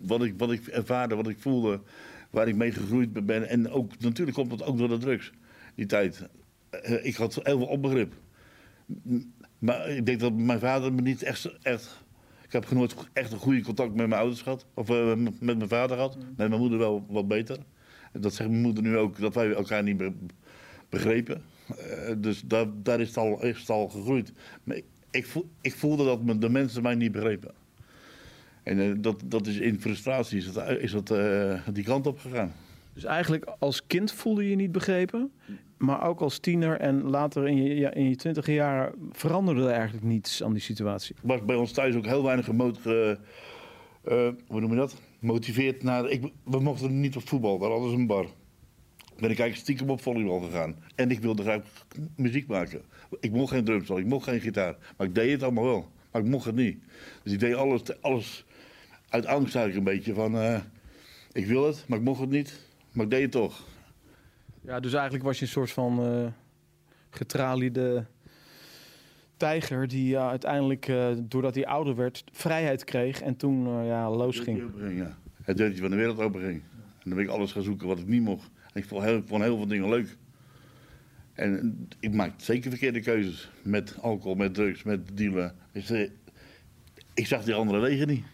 wat, 0.01 0.23
ik, 0.25 0.35
wat 0.37 0.53
ik 0.53 0.67
ervaarde, 0.67 1.15
wat 1.15 1.29
ik 1.29 1.39
voelde, 1.39 1.81
waar 2.31 2.49
ik 2.49 2.57
mee 2.57 2.73
gegroeid 2.73 3.27
ben. 3.27 3.49
En 3.49 3.71
ook, 3.71 3.99
natuurlijk 3.99 4.37
komt 4.37 4.51
dat 4.51 4.65
ook 4.65 4.79
door 4.79 4.89
de 4.89 4.99
drugs, 4.99 5.33
die 5.75 5.87
tijd. 5.87 6.29
Eh, 6.71 7.05
Ik 7.05 7.15
had 7.17 7.35
heel 7.43 7.59
veel 7.59 7.67
onbegrip. 7.67 8.13
Maar 9.59 9.89
ik 9.89 10.07
denk 10.07 10.21
dat 10.21 10.33
mijn 10.33 10.59
vader 10.59 10.93
me 10.93 11.01
niet 11.01 11.23
echt... 11.23 11.59
echt 11.63 12.03
ik 12.45 12.53
heb 12.53 12.71
nooit 12.71 12.95
echt 13.13 13.33
een 13.33 13.39
goede 13.39 13.63
contact 13.63 13.95
met 13.95 14.07
mijn 14.09 14.21
ouders 14.21 14.43
gehad. 14.43 14.67
Of 14.75 14.91
eh, 14.91 15.15
met 15.17 15.41
mijn 15.41 15.69
vader 15.69 15.97
gehad. 15.97 16.17
Met 16.37 16.49
mijn 16.49 16.61
moeder 16.61 16.79
wel 16.79 17.07
wat 17.09 17.29
beter. 17.29 17.59
En 18.13 18.21
dat 18.21 18.35
zegt 18.35 18.51
mijn 18.51 18.63
moeder 18.63 18.83
nu 18.83 18.97
ook, 18.97 19.19
dat 19.21 19.35
wij 19.35 19.53
elkaar 19.53 19.83
niet 19.83 19.97
be- 19.97 20.13
begrepen. 20.89 21.43
Eh, 21.79 22.15
dus 22.19 22.43
daar, 22.43 22.67
daar 22.83 23.01
is, 23.01 23.09
het 23.09 23.17
al, 23.17 23.43
is 23.45 23.59
het 23.61 23.71
al 23.71 23.89
gegroeid. 23.89 24.33
Maar 24.65 24.77
ik, 24.77 24.85
ik, 25.11 25.27
voel, 25.27 25.49
ik 25.61 25.75
voelde 25.75 26.05
dat 26.05 26.41
de 26.41 26.49
mensen 26.49 26.83
mij 26.83 26.95
niet 26.95 27.13
begrepen. 27.13 27.55
En 28.65 28.81
eh, 28.81 28.93
dat, 28.99 29.23
dat 29.25 29.47
is 29.47 29.59
in 29.59 29.81
frustratie 29.81 30.39
is 30.39 30.53
dat, 30.53 30.69
is 30.71 30.93
dat 30.93 31.11
eh, 31.11 31.59
die 31.73 31.85
kant 31.85 32.07
op 32.07 32.19
gegaan. 32.19 32.53
Dus 32.95 33.05
eigenlijk 33.05 33.45
als 33.59 33.87
kind 33.87 34.13
voelde 34.13 34.43
je 34.45 34.51
je 34.51 34.57
niet 34.57 34.73
begrepen, 34.73 35.33
maar 35.77 36.07
ook 36.09 36.21
als 36.21 36.39
tiener 36.39 36.81
en 36.81 37.03
later 37.03 37.49
in 37.49 37.63
je, 37.63 37.75
ja, 37.77 37.91
in 37.95 38.09
je 38.09 38.17
twintige 38.17 38.53
jaren 38.53 38.93
veranderde 39.13 39.63
er 39.63 39.71
eigenlijk 39.71 40.05
niets 40.07 40.43
aan 40.43 40.53
die 40.53 40.63
situatie. 40.63 41.17
was 41.23 41.45
bij 41.45 41.57
ons 41.57 41.73
thuis 41.73 41.95
ook 41.95 42.07
heel 42.07 42.23
weinig 42.23 42.45
gemot- 42.45 42.79
ge- 42.79 43.19
eh, 44.05 44.29
hoe 44.47 44.61
noem 44.61 44.71
je 44.71 44.77
dat? 44.77 45.01
Motiveerd 45.19 45.83
naar. 45.83 46.09
Ik, 46.11 46.23
we 46.45 46.61
mochten 46.61 47.01
niet 47.01 47.17
op 47.17 47.29
voetbal, 47.29 47.59
daar 47.59 47.71
hadden 47.71 47.91
ze 47.91 47.97
een 47.97 48.07
bar. 48.07 48.25
Ben 48.25 49.31
ik 49.31 49.39
eigenlijk 49.39 49.57
stiekem 49.57 49.91
op 49.91 50.01
volleybal 50.03 50.41
gegaan. 50.41 50.77
En 50.95 51.11
ik 51.11 51.19
wilde 51.21 51.43
graag 51.43 51.63
muziek 52.17 52.47
maken. 52.47 52.83
Ik 53.21 53.31
mocht 53.33 53.53
geen 53.53 53.65
drumstel, 53.65 53.99
ik 53.99 54.07
mocht 54.07 54.25
geen 54.29 54.41
gitaar. 54.41 54.77
Maar 54.97 55.07
ik 55.07 55.15
deed 55.15 55.31
het 55.31 55.43
allemaal 55.43 55.65
wel. 55.65 55.89
Maar 56.13 56.23
ik 56.23 56.29
mocht 56.29 56.45
het 56.45 56.55
niet. 56.55 56.79
Dus 57.23 57.33
ik 57.33 57.39
deed 57.41 57.55
alles, 57.55 57.81
alles 58.01 58.45
uit 59.15 59.27
angst 59.27 59.55
eigenlijk 59.55 59.87
een 59.87 59.95
beetje. 59.95 60.15
Van, 60.15 60.39
eh, 60.39 60.61
ik 61.33 61.47
wil 61.47 61.67
het, 61.67 61.85
maar 61.89 61.99
ik 61.99 62.05
mocht 62.05 62.21
het 62.21 62.31
niet. 62.31 62.61
Maar 62.93 63.05
ik 63.05 63.11
deed 63.11 63.23
het 63.23 63.31
toch. 63.31 63.63
Ja, 64.61 64.81
dus 64.81 64.93
eigenlijk 64.93 65.25
was 65.25 65.39
je 65.39 65.45
een 65.45 65.51
soort 65.51 65.71
van 65.71 66.05
eh 66.05 66.27
getraliede 67.11 68.07
tijger 69.37 69.89
die 69.89 70.09
ja, 70.09 70.29
uiteindelijk, 70.29 70.89
eh, 70.89 71.09
doordat 71.21 71.55
hij 71.55 71.67
ouder 71.67 71.97
werd, 71.97 72.25
vrijheid 72.33 72.85
kreeg 72.85 73.21
en 73.21 73.37
toen 73.37 73.85
ja, 73.85 74.11
losging. 74.11 74.63
Ja. 74.97 75.17
Het 75.43 75.57
deurtje 75.57 75.81
van 75.81 75.91
de 75.91 75.97
wereld 75.97 76.19
openging. 76.19 76.63
En 76.73 77.11
dan 77.11 77.15
ben 77.15 77.25
ik 77.25 77.31
alles 77.31 77.53
gaan 77.53 77.63
zoeken 77.63 77.87
wat 77.87 77.99
ik 77.99 78.07
niet 78.07 78.23
mocht. 78.23 78.51
En 78.73 78.81
ik 78.81 78.89
vond 78.89 79.05
heel, 79.05 79.23
vond 79.27 79.43
heel 79.43 79.57
veel 79.57 79.67
dingen 79.67 79.89
leuk. 79.89 80.17
En 81.33 81.79
ik 82.01 82.13
maakte 82.13 82.45
zeker 82.45 82.71
verkeerde 82.71 83.01
keuzes. 83.01 83.51
Met 83.63 83.97
alcohol, 84.01 84.35
met 84.35 84.55
drugs, 84.55 84.83
met 84.83 85.17
dealen. 85.17 85.55
Dus, 85.73 85.91
ik 87.15 87.27
zag 87.27 87.45
die 87.45 87.55
andere 87.55 87.79
wegen 87.79 88.09
niet. 88.09 88.25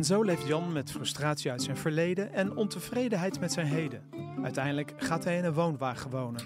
En 0.00 0.06
zo 0.06 0.22
leeft 0.22 0.46
Jan 0.46 0.72
met 0.72 0.90
frustratie 0.90 1.50
uit 1.50 1.62
zijn 1.62 1.76
verleden 1.76 2.32
en 2.32 2.56
ontevredenheid 2.56 3.40
met 3.40 3.52
zijn 3.52 3.66
heden. 3.66 4.02
Uiteindelijk 4.42 4.92
gaat 4.96 5.24
hij 5.24 5.36
in 5.36 5.44
een 5.44 5.52
woonwagen 5.52 6.10
wonen. 6.10 6.42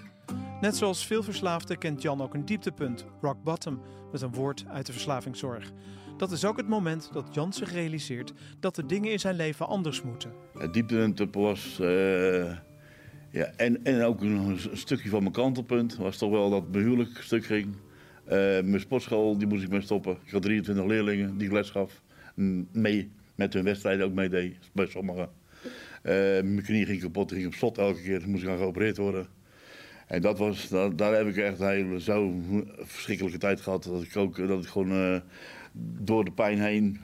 Net 0.61 0.75
zoals 0.75 1.05
veel 1.05 1.23
verslaafden 1.23 1.77
kent 1.77 2.01
Jan 2.01 2.21
ook 2.21 2.33
een 2.33 2.45
dieptepunt, 2.45 3.05
rock 3.21 3.43
bottom, 3.43 3.81
met 4.11 4.21
een 4.21 4.33
woord 4.33 4.65
uit 4.67 4.85
de 4.85 4.91
verslavingszorg. 4.91 5.71
Dat 6.17 6.31
is 6.31 6.45
ook 6.45 6.57
het 6.57 6.67
moment 6.67 7.09
dat 7.13 7.33
Jan 7.33 7.53
zich 7.53 7.71
realiseert 7.71 8.33
dat 8.59 8.75
de 8.75 8.85
dingen 8.85 9.11
in 9.11 9.19
zijn 9.19 9.35
leven 9.35 9.67
anders 9.67 10.01
moeten. 10.01 10.31
Het 10.57 10.73
dieptepunt 10.73 11.35
was... 11.35 11.79
eh, 11.79 12.57
ja, 13.31 13.45
en, 13.55 13.83
en 13.83 14.03
ook 14.03 14.21
een, 14.21 14.59
stukje 14.73 15.09
van 15.09 15.21
mijn 15.21 15.33
kantelpunt 15.33 15.97
was 15.97 16.17
toch 16.17 16.31
wel 16.31 16.49
dat 16.49 16.71
mijn 16.71 16.83
huwelijk 16.83 17.17
stuk 17.21 17.45
ging. 17.45 17.75
Eh, 18.25 18.37
mijn 18.37 18.79
sportschool, 18.79 19.37
die 19.37 19.47
moest 19.47 19.63
ik 19.63 19.69
mee 19.69 19.81
stoppen. 19.81 20.17
Ik 20.25 20.31
had 20.31 20.41
23 20.41 20.85
leerlingen 20.85 21.37
die 21.37 21.47
ik 21.47 21.53
les 21.53 21.69
gaf. 21.69 22.01
Mee, 22.71 23.11
met 23.35 23.53
hun 23.53 23.63
wedstrijden 23.63 24.05
ook 24.05 24.13
meedeed, 24.13 24.57
bij 24.73 24.87
sommigen. 24.87 25.29
Eh, 26.01 26.13
mijn 26.41 26.61
knie 26.61 26.85
ging 26.85 27.01
kapot, 27.01 27.31
ging 27.31 27.45
op 27.45 27.53
slot 27.53 27.77
elke 27.77 28.01
keer. 28.01 28.23
Moest 28.27 28.43
ik 28.43 28.49
aan 28.49 28.57
geopereerd 28.57 28.97
worden. 28.97 29.27
En 30.07 30.21
dat 30.21 30.37
was, 30.37 30.67
daar, 30.67 30.95
daar 30.95 31.13
heb 31.13 31.27
ik 31.27 31.37
echt 31.37 31.59
een 31.59 31.67
hele 31.69 32.01
zo 32.01 32.41
verschrikkelijke 32.77 33.37
tijd 33.37 33.61
gehad. 33.61 33.83
Dat 33.83 34.03
ik 34.03 34.15
ook 34.15 34.47
dat 34.47 34.63
ik 34.63 34.69
gewoon 34.69 34.91
eh, 34.91 35.19
door 36.01 36.25
de 36.25 36.31
pijn 36.31 36.61
heen 36.61 36.99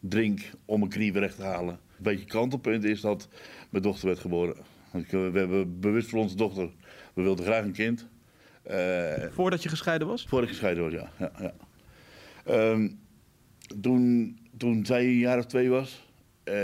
drink 0.00 0.40
om 0.64 0.78
mijn 0.78 0.90
knie 0.90 1.12
weer 1.12 1.22
recht 1.22 1.36
te 1.36 1.42
halen. 1.42 1.74
Een 1.74 2.02
beetje 2.02 2.26
kantelpunt 2.26 2.84
is 2.84 3.00
dat 3.00 3.28
mijn 3.70 3.82
dochter 3.82 4.06
werd 4.06 4.18
geboren. 4.18 4.56
Eh, 4.92 5.00
We 5.08 5.38
hebben 5.38 5.80
bewust 5.80 6.08
voor 6.08 6.18
onze 6.18 6.36
dochter. 6.36 6.70
We 7.14 7.22
wilden 7.22 7.44
graag 7.44 7.64
een 7.64 7.72
kind. 7.72 8.06
Voordat 9.30 9.62
je 9.62 9.68
gescheiden 9.68 10.06
was? 10.06 10.26
voor 10.26 10.42
ik 10.42 10.48
gescheiden 10.48 10.84
was, 10.84 10.92
ja. 10.92 11.10
ja, 11.18 11.32
ja. 11.38 11.54
Ehm, 12.44 12.88
toen, 13.80 14.38
toen 14.56 14.86
zij 14.86 15.04
een 15.04 15.18
jaar 15.18 15.38
of 15.38 15.46
twee 15.46 15.68
was, 15.68 16.12
eh, 16.44 16.54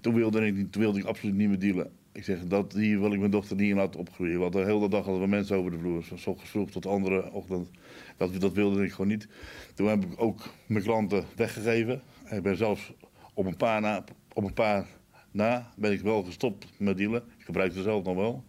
toen, 0.00 0.14
wilde 0.14 0.46
ik, 0.46 0.74
wilde 0.74 0.98
ik 0.98 1.04
absoluut 1.04 1.34
niet 1.34 1.48
meer 1.48 1.58
dealen. 1.58 1.90
Ik 2.12 2.24
zeg, 2.24 2.46
dat, 2.46 2.72
hier 2.72 3.00
wil 3.00 3.12
ik 3.12 3.18
mijn 3.18 3.30
dochter 3.30 3.56
niet 3.56 3.70
in 3.70 3.76
laten 3.76 4.00
opgroeien. 4.00 4.38
Want 4.38 4.52
de 4.52 4.64
hele 4.64 4.88
dag 4.88 5.04
hadden 5.04 5.22
we 5.22 5.28
mensen 5.28 5.56
over 5.56 5.70
de 5.70 5.78
vloer. 5.78 6.02
Van 6.02 6.18
's 6.18 6.26
ochtends 6.26 6.50
vroeg 6.50 6.70
tot 6.70 6.86
andere 6.86 7.32
ochtend. 7.32 7.70
Dat, 8.16 8.40
dat 8.40 8.52
wilde 8.52 8.84
ik 8.84 8.90
gewoon 8.90 9.06
niet. 9.06 9.28
Toen 9.74 9.88
heb 9.88 10.04
ik 10.04 10.22
ook 10.22 10.48
mijn 10.66 10.84
klanten 10.84 11.24
weggegeven. 11.36 12.00
Ik 12.30 12.42
ben 12.42 12.56
zelfs 12.56 12.92
op 13.34 13.46
een 13.46 13.56
paar 13.56 13.80
na, 13.80 14.04
op 14.32 14.44
een 14.44 14.52
paar 14.52 14.86
na 15.30 15.72
ben 15.76 15.92
ik 15.92 16.00
wel 16.00 16.22
gestopt 16.22 16.66
met 16.78 16.96
dealen. 16.96 17.22
Ik 17.38 17.44
gebruikte 17.44 17.82
zelf 17.82 18.04
nog 18.04 18.14
wel. 18.14 18.44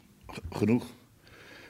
Genoeg. 0.49 0.85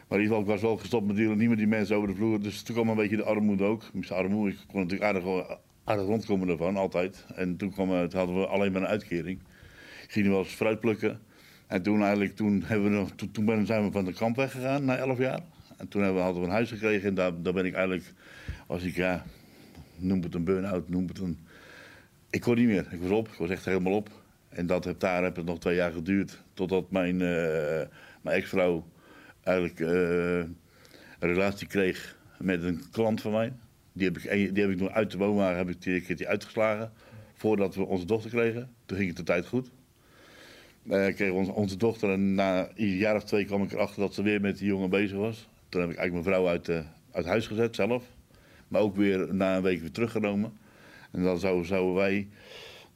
Maar 0.08 0.18
in 0.18 0.24
ieder 0.24 0.38
geval, 0.38 0.40
ik 0.40 0.48
was 0.48 0.62
wel 0.62 0.78
gestopt 0.78 1.08
met 1.08 1.16
dealen, 1.16 1.38
niet 1.38 1.50
met 1.50 1.58
die 1.58 1.68
mensen 1.68 1.96
over 1.96 2.08
de 2.08 2.16
vloer. 2.16 2.42
Dus 2.42 2.62
toen 2.62 2.76
kwam 2.76 2.90
een 2.90 2.96
beetje 2.96 3.16
de 3.16 3.24
armoede 3.24 3.64
ook. 3.64 3.84
Tenminste, 3.84 4.14
armoede, 4.14 4.52
ik 4.52 4.58
kon 4.68 4.82
natuurlijk 4.82 5.04
aardig, 5.04 5.58
aardig 5.88 6.06
rondkomen 6.06 6.50
ervan, 6.50 6.76
altijd. 6.76 7.26
En 7.36 7.58
toen, 7.58 7.72
kwam, 7.72 7.92
eh, 7.92 7.98
hadden 7.98 8.40
we 8.40 8.48
alleen 8.48 8.72
maar 8.72 8.82
een 8.82 8.88
uitkering. 8.88 9.40
Ik 10.04 10.12
ging 10.12 10.26
er 10.26 10.32
wel 10.32 10.42
eens 10.42 10.54
fruit 10.54 10.80
plukken. 10.80 11.20
En 11.68 11.82
toen, 11.82 12.02
eigenlijk, 12.02 12.36
toen, 12.36 12.64
hebben 12.66 13.06
we, 13.06 13.32
toen, 13.32 13.66
zijn 13.66 13.84
we 13.84 13.92
van 13.92 14.06
de 14.06 14.14
kamp 14.14 14.36
weggegaan, 14.36 14.86
na 14.86 14.98
elf 14.98 15.18
jaar. 15.18 15.40
En 15.78 15.88
toen 15.88 16.02
hebben 16.02 16.20
we, 16.20 16.26
hadden 16.26 16.42
we 16.42 16.48
een 16.48 16.54
huis 16.54 16.70
gekregen 16.70 17.08
en 17.08 17.16
daar, 17.16 17.42
daar 17.42 17.54
ben 17.54 17.66
ik 17.66 17.74
eigenlijk, 17.74 18.14
was 18.68 18.84
ik, 18.84 18.96
ja, 18.96 19.26
noem 19.96 20.22
het 20.22 20.36
een 20.36 20.44
burn-out, 20.44 20.90
noem 20.90 21.08
het 21.08 21.20
een... 21.20 21.40
Ik 22.30 22.42
kon 22.42 22.56
niet 22.56 22.68
meer, 22.68 22.88
ik 22.92 23.02
was 23.02 23.12
op, 23.12 23.28
ik 23.28 23.38
was 23.38 23.50
echt 23.50 23.66
helemaal 23.66 23.94
op. 23.94 24.10
En 24.50 24.66
dat 24.66 24.84
heb, 24.84 25.00
daar 25.00 25.24
heb 25.24 25.36
het 25.36 25.46
nog 25.46 25.60
twee 25.60 25.76
jaar 25.76 25.92
geduurd, 25.92 26.44
totdat 26.54 26.92
mijn, 26.92 27.22
eh, 27.22 27.88
mijn 28.22 28.38
ex-vrouw 28.38 28.88
eigenlijk 29.44 29.80
eh, 29.80 30.38
een 31.20 31.34
relatie 31.34 31.68
kreeg 31.68 32.18
met 32.40 32.64
een 32.64 32.82
klant 32.92 33.22
van 33.22 33.32
mij. 33.32 33.54
Die 33.98 34.08
heb 34.08 34.18
ik, 34.18 34.54
die 34.54 34.64
heb 34.64 34.72
ik 34.72 34.80
nog 34.80 34.92
uit 34.92 35.12
de 35.12 35.18
woonwagen 35.18 35.58
heb 35.58 35.70
ik 35.70 35.82
die, 35.82 36.04
heb 36.08 36.18
die 36.18 36.28
uitgeslagen. 36.28 36.92
Voordat 37.34 37.76
we 37.76 37.86
onze 37.86 38.06
dochter 38.06 38.30
kregen. 38.30 38.70
Toen 38.86 38.98
ging 38.98 39.10
het 39.10 39.18
de 39.18 39.24
tijd 39.24 39.48
goed. 39.48 39.72
Eh 40.90 41.16
kregen 41.16 41.54
onze, 41.54 41.78
dochter 41.78 42.10
en 42.10 42.36
na 42.36 42.70
een 42.76 42.88
jaar 42.88 43.16
of 43.16 43.24
twee 43.24 43.46
kwam 43.46 43.64
ik 43.64 43.72
erachter 43.72 44.02
dat 44.02 44.14
ze 44.14 44.22
weer 44.22 44.42
met 44.42 44.58
die 44.58 44.68
jongen 44.68 44.90
bezig 44.90 45.18
was. 45.18 45.50
Toen 45.70 45.82
heb 45.82 45.90
ik 45.90 45.98
eigenlijk 45.98 46.26
mijn 46.26 46.36
vrouw 46.36 46.48
uit, 46.54 46.70
eh, 46.70 46.86
uit 47.12 47.26
huis 47.26 47.48
gezet 47.48 47.76
zelf. 47.76 48.04
Maar 48.68 48.82
ook 48.82 48.96
weer 48.96 49.34
na 49.36 49.56
een 49.56 49.62
week 49.62 49.80
weer 49.80 49.92
teruggenomen. 49.92 50.54
En 51.12 51.24
dan 51.24 51.40
zouden, 51.40 51.66
zouden 51.66 51.94
wij 51.94 52.28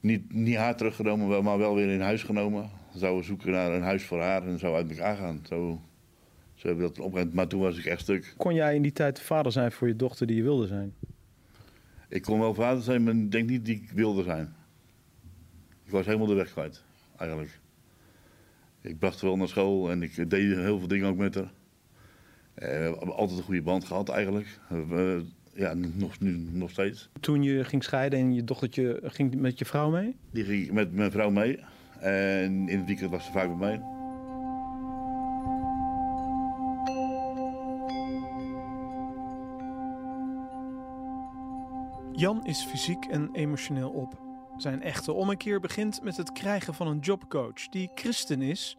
niet, 0.00 0.32
niet 0.32 0.56
haar 0.56 0.76
teruggenomen, 0.76 1.44
maar 1.44 1.58
wel 1.58 1.74
weer 1.74 1.88
in 1.88 2.00
huis 2.00 2.22
genomen. 2.22 2.70
Zouden 2.94 3.20
we 3.20 3.26
zoeken 3.26 3.50
naar 3.50 3.72
een 3.72 3.82
huis 3.82 4.04
voor 4.04 4.20
haar 4.20 4.46
en 4.46 4.58
zo 4.58 4.74
uit 4.74 4.90
elkaar 4.90 5.16
gaan. 5.16 5.40
Zo, 5.48 5.80
Maar 7.32 7.46
toen 7.46 7.60
was 7.60 7.78
ik 7.78 7.84
echt 7.84 8.00
stuk. 8.00 8.34
Kon 8.36 8.54
jij 8.54 8.74
in 8.74 8.82
die 8.82 8.92
tijd 8.92 9.20
vader 9.20 9.52
zijn 9.52 9.72
voor 9.72 9.88
je 9.88 9.96
dochter 9.96 10.26
die 10.26 10.36
je 10.36 10.42
wilde 10.42 10.66
zijn? 10.66 10.94
Ik 12.08 12.22
kon 12.22 12.40
wel 12.40 12.54
vader 12.54 12.82
zijn, 12.82 13.02
maar 13.02 13.14
ik 13.14 13.30
denk 13.30 13.48
niet 13.48 13.64
die 13.64 13.74
ik 13.74 13.90
wilde 13.90 14.22
zijn. 14.22 14.54
Ik 15.84 15.90
was 15.90 16.06
helemaal 16.06 16.26
de 16.26 16.34
weg 16.34 16.52
kwijt, 16.52 16.82
eigenlijk. 17.16 17.60
Ik 18.80 18.98
bracht 18.98 19.20
haar 19.20 19.30
wel 19.30 19.38
naar 19.38 19.48
school 19.48 19.90
en 19.90 20.02
ik 20.02 20.30
deed 20.30 20.56
heel 20.56 20.78
veel 20.78 20.88
dingen 20.88 21.08
ook 21.08 21.16
met 21.16 21.34
haar. 21.34 21.52
Eh, 22.54 22.68
we 22.68 22.96
hebben 22.98 23.14
altijd 23.14 23.38
een 23.38 23.44
goede 23.44 23.62
band 23.62 23.84
gehad, 23.84 24.08
eigenlijk. 24.08 24.58
Eh, 24.70 25.16
ja, 25.54 25.74
nog, 25.74 26.20
nu 26.20 26.30
nog 26.52 26.70
steeds. 26.70 27.08
Toen 27.20 27.42
je 27.42 27.64
ging 27.64 27.84
scheiden 27.84 28.18
en 28.18 28.34
je 28.34 28.44
dochtertje 28.44 29.00
ging 29.02 29.34
met 29.34 29.58
je 29.58 29.64
vrouw 29.64 29.90
mee? 29.90 30.16
Die 30.30 30.44
ging 30.44 30.72
met 30.72 30.92
mijn 30.92 31.10
vrouw 31.10 31.30
mee. 31.30 31.58
En 32.00 32.68
in 32.68 32.78
het 32.78 32.86
weekend 32.86 33.10
was 33.10 33.24
ze 33.24 33.32
vaak 33.32 33.46
bij 33.46 33.56
mij. 33.56 33.91
Jan 42.22 42.46
is 42.46 42.64
fysiek 42.64 43.04
en 43.04 43.30
emotioneel 43.32 43.90
op. 43.90 44.20
Zijn 44.56 44.82
echte 44.82 45.12
ommekeer 45.12 45.60
begint 45.60 46.02
met 46.02 46.16
het 46.16 46.32
krijgen 46.32 46.74
van 46.74 46.86
een 46.86 46.98
jobcoach 46.98 47.68
die 47.70 47.90
christen 47.94 48.42
is. 48.42 48.76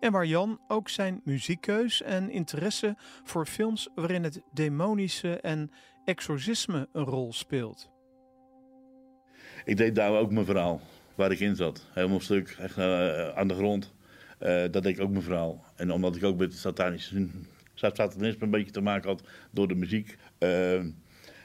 En 0.00 0.12
waar 0.12 0.26
Jan 0.26 0.60
ook 0.68 0.88
zijn 0.88 1.20
muziekkeus 1.24 2.02
en 2.02 2.30
interesse 2.30 2.96
voor 3.24 3.46
films 3.46 3.88
waarin 3.94 4.24
het 4.24 4.40
demonische 4.52 5.40
en 5.40 5.70
exorcisme 6.04 6.88
een 6.92 7.04
rol 7.04 7.32
speelt. 7.32 7.90
Ik 9.64 9.76
deed 9.76 9.94
daar 9.94 10.12
ook 10.12 10.32
mijn 10.32 10.46
verhaal, 10.46 10.80
waar 11.14 11.32
ik 11.32 11.40
in 11.40 11.56
zat. 11.56 11.86
Helemaal 11.92 12.20
stuk, 12.20 12.56
echt 12.58 12.76
eh, 12.76 13.28
aan 13.28 13.48
de 13.48 13.54
grond. 13.54 13.94
Eh, 14.38 14.48
dat 14.70 14.82
deed 14.82 14.86
ik 14.96 15.00
ook 15.00 15.10
mijn 15.10 15.22
verhaal. 15.22 15.64
En 15.76 15.90
omdat 15.90 16.16
ik 16.16 16.24
ook 16.24 16.38
met 16.38 16.54
satanische, 16.54 17.26
satanisme 17.74 18.42
een 18.44 18.50
beetje 18.50 18.72
te 18.72 18.80
maken 18.80 19.08
had 19.08 19.28
door 19.50 19.68
de 19.68 19.74
muziek... 19.74 20.18
eh, 20.38 20.80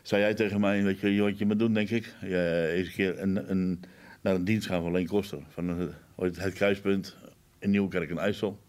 zei 0.03 0.22
jij 0.22 0.33
tegen 0.33 0.60
mij, 0.60 0.83
weet 0.83 1.00
je 1.00 1.22
wat 1.22 1.38
je 1.38 1.45
moet 1.45 1.60
doen, 1.60 1.74
denk 1.74 1.89
ik? 1.89 2.15
Ja, 2.22 2.65
eens 2.65 2.88
een 2.88 2.93
keer 2.93 3.19
een, 3.19 3.51
een, 3.51 3.83
naar 4.22 4.36
een 4.36 4.45
dienst 4.45 4.67
gaan 4.67 4.81
van 4.81 4.91
Leen 4.91 5.07
Koster. 5.07 5.39
Van 5.50 5.69
eh, 5.69 5.86
het, 6.15 6.43
het 6.43 6.53
kruispunt 6.53 7.17
in 7.60 7.69
Nieuwkerk 7.69 8.10
en 8.10 8.17
IJssel. 8.17 8.60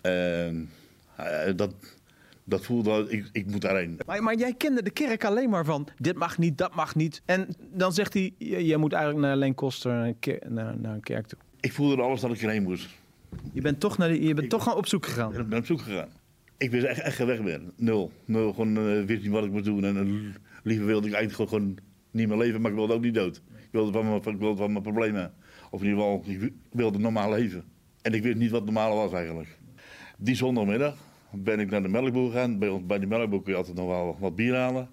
En 0.00 0.70
eh, 1.16 1.56
dat, 1.56 1.74
dat 2.44 2.64
voelde, 2.64 3.06
ik, 3.08 3.28
ik 3.32 3.46
moet 3.46 3.60
daarheen. 3.60 4.00
Maar, 4.06 4.22
maar 4.22 4.36
jij 4.36 4.54
kende 4.54 4.82
de 4.82 4.90
kerk 4.90 5.24
alleen 5.24 5.50
maar 5.50 5.64
van 5.64 5.88
dit 5.96 6.16
mag 6.16 6.38
niet, 6.38 6.58
dat 6.58 6.74
mag 6.74 6.94
niet. 6.94 7.22
En 7.24 7.48
dan 7.72 7.92
zegt 7.92 8.14
hij, 8.14 8.34
je, 8.38 8.66
je 8.66 8.76
moet 8.76 8.92
eigenlijk 8.92 9.26
naar 9.26 9.36
Leen 9.36 9.54
Koster, 9.54 9.92
naar, 9.92 10.14
naar, 10.48 10.78
naar 10.78 10.94
een 10.94 11.00
kerk 11.00 11.26
toe. 11.26 11.38
Ik 11.60 11.72
voelde 11.72 12.02
alles 12.02 12.20
dat 12.20 12.32
ik 12.32 12.42
erheen 12.42 12.62
moest. 12.62 12.88
Je 13.52 13.60
bent 13.60 13.80
toch, 13.80 13.98
naar 13.98 14.14
je 14.14 14.34
bent 14.34 14.50
toch 14.50 14.62
gewoon 14.62 14.78
op 14.78 14.86
zoek 14.86 15.06
gegaan. 15.06 15.38
Ik 15.38 15.48
ben 15.48 15.58
op 15.58 15.66
zoek 15.66 15.80
gegaan. 15.80 16.08
Ik 16.60 16.70
wist 16.70 16.84
echt, 16.84 17.00
echt 17.00 17.18
weg 17.18 17.40
meer. 17.40 17.60
Nul. 17.76 18.12
Nul. 18.24 18.52
Gewoon 18.52 18.76
eh, 18.76 19.04
wist 19.04 19.22
niet 19.22 19.30
wat 19.30 19.44
ik 19.44 19.50
moest 19.50 19.64
doen. 19.64 19.84
En 19.84 19.96
eh, 19.96 20.40
liever 20.62 20.86
wilde 20.86 21.06
ik 21.08 21.12
eigenlijk 21.14 21.50
gewoon, 21.50 21.78
niet 22.10 22.28
meer 22.28 22.36
leven, 22.36 22.60
maar 22.60 22.70
ik 22.70 22.76
wilde 22.76 22.94
ook 22.94 23.02
niet 23.02 23.14
dood. 23.14 23.36
Ik 23.58 23.68
wilde 23.70 23.92
van 23.92 24.04
mijn, 24.08 24.16
ik 24.16 24.38
wilde 24.38 24.56
van 24.56 24.72
mijn 24.72 24.82
problemen. 24.82 25.32
Of 25.70 25.80
in 25.82 25.88
ieder 25.88 26.02
geval, 26.02 26.24
ik 26.26 26.52
wilde 26.72 26.98
normaal 26.98 27.30
leven. 27.30 27.64
En 28.02 28.12
ik 28.14 28.22
wist 28.22 28.36
niet 28.36 28.50
wat 28.50 28.64
normaal 28.64 28.96
was 28.96 29.12
eigenlijk. 29.12 29.58
Die 30.18 30.34
zondagmiddag 30.34 30.96
ben 31.32 31.60
ik 31.60 31.70
naar 31.70 31.82
de 31.82 31.88
melkboer 31.88 32.30
gegaan. 32.30 32.58
Bij, 32.58 32.68
ons, 32.68 32.86
bij 32.86 32.98
de 32.98 33.06
melkboer 33.06 33.42
kun 33.42 33.52
je 33.52 33.58
altijd 33.58 33.76
nog 33.76 33.86
wel 33.86 34.16
wat 34.20 34.36
bier 34.36 34.54
halen. 34.56 34.88